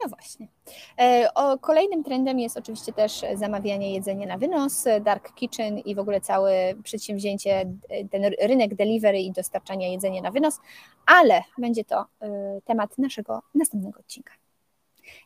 No 0.04 0.10
właśnie. 0.10 0.48
E, 1.00 1.30
o, 1.36 1.58
kolejnym 1.58 2.04
trendem 2.04 2.40
jest 2.40 2.58
oczywiście 2.58 2.94
też 2.94 3.26
zamawianie 3.36 3.94
jedzenia 3.94 4.28
na 4.28 4.38
wynos, 4.38 4.86
dark 5.02 5.34
kitchen 5.34 5.80
i 5.80 5.96
w 5.96 6.00
ogóle 6.00 6.22
całe 6.22 6.74
przedsięwzięcie, 6.84 7.66
ten 8.12 8.24
rynek 8.42 8.76
delivery 8.76 9.20
i 9.20 9.32
dostarczania 9.32 9.88
jedzenia 9.88 10.22
na 10.22 10.32
wynos, 10.32 10.60
ale 11.06 11.44
będzie 11.58 11.86
to 11.86 12.06
e, 12.22 12.62
temat 12.66 12.98
naszego 12.98 13.42
następnego 13.56 14.00
odcinka. 14.00 14.34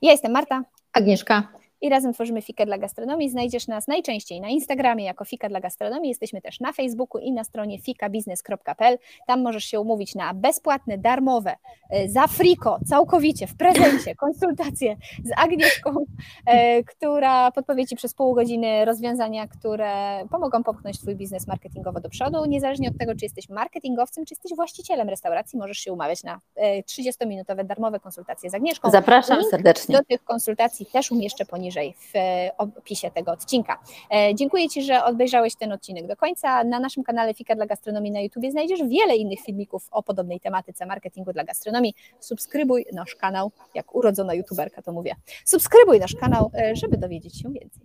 Ja 0.02 0.12
jestem 0.12 0.32
Marta. 0.32 0.64
Agnieszka 0.94 1.63
i 1.84 1.90
razem 1.90 2.14
tworzymy 2.14 2.42
Fika 2.42 2.66
dla 2.66 2.78
Gastronomii. 2.78 3.30
Znajdziesz 3.30 3.68
nas 3.68 3.88
najczęściej 3.88 4.42
na 4.42 4.50
Instagramie 4.50 5.06
jako 5.06 5.26
Fika 5.26 5.50
dla 5.50 5.60
Gastronomii. 5.60 6.10
Jesteśmy 6.10 6.42
też 6.42 6.60
na 6.60 6.74
Facebooku 6.74 7.22
i 7.22 7.32
na 7.32 7.44
stronie 7.44 7.80
fikabiznes.pl. 7.80 8.98
Tam 9.28 9.42
możesz 9.42 9.66
się 9.66 9.80
umówić 9.80 10.16
na 10.16 10.34
bezpłatne, 10.34 10.98
darmowe, 10.98 11.56
e, 11.90 12.10
za 12.10 12.28
friko, 12.28 12.80
całkowicie, 12.86 13.48
w 13.48 13.58
prezencie, 13.58 14.16
konsultacje 14.26 14.96
z 15.24 15.32
Agnieszką, 15.38 16.06
e, 16.46 16.84
która 16.84 17.52
podpowie 17.52 17.88
Ci 17.88 17.96
przez 17.96 18.14
pół 18.14 18.34
godziny 18.34 18.86
rozwiązania, 18.86 19.48
które 19.48 20.24
pomogą 20.32 20.64
popchnąć 20.64 21.00
Twój 21.00 21.16
biznes 21.16 21.48
marketingowo 21.48 22.00
do 22.00 22.10
przodu. 22.10 22.46
Niezależnie 22.46 22.90
od 22.90 22.98
tego, 22.98 23.16
czy 23.16 23.26
jesteś 23.26 23.50
marketingowcem, 23.50 24.26
czy 24.26 24.34
jesteś 24.34 24.56
właścicielem 24.56 25.10
restauracji, 25.10 25.60
możesz 25.60 25.78
się 25.78 25.94
umawiać 25.94 26.24
na 26.24 26.40
30-minutowe 26.58 27.66
darmowe 27.66 28.00
konsultacje 28.00 28.50
z 28.50 28.54
Agnieszką. 28.54 28.90
Zapraszam 28.90 29.40
Link 29.40 29.52
serdecznie. 29.52 29.98
Do 29.98 30.04
tych 30.04 30.24
konsultacji 30.24 30.86
też 30.86 31.12
umieszczę 31.12 31.46
poniżej 31.46 31.73
poniżej 31.74 31.94
w 31.94 32.16
e, 32.16 32.52
opisie 32.58 33.12
tego 33.12 33.32
odcinka. 33.32 33.84
E, 34.12 34.36
dziękuję 34.36 34.70
Ci, 34.70 34.84
że 34.84 35.04
obejrzałeś 35.04 35.56
ten 35.56 35.72
odcinek 35.72 36.08
do 36.08 36.16
końca. 36.16 36.64
Na 36.64 36.80
naszym 36.80 37.04
kanale 37.04 37.34
Fika 37.34 37.56
dla 37.56 37.66
Gastronomii 37.66 38.12
na 38.12 38.22
YouTube 38.22 38.46
znajdziesz 38.52 38.80
wiele 38.84 39.16
innych 39.16 39.40
filmików 39.40 39.88
o 39.92 40.04
podobnej 40.04 40.40
tematyce 40.40 40.86
marketingu 40.86 41.34
dla 41.34 41.44
gastronomii. 41.44 41.94
Subskrybuj 42.20 42.86
nasz 42.94 43.16
kanał, 43.16 43.52
jak 43.76 43.96
urodzona 43.96 44.34
youtuberka 44.34 44.82
to 44.82 44.92
mówię. 44.92 45.16
Subskrybuj 45.46 46.00
nasz 46.00 46.16
kanał, 46.16 46.52
e, 46.54 46.76
żeby 46.76 46.98
dowiedzieć 46.98 47.42
się 47.42 47.50
więcej. 47.50 47.82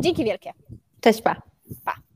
Dzięki 0.00 0.24
wielkie. 0.24 0.52
Cześć, 1.00 1.22
pa. 1.22 1.42
Pa. 1.84 2.09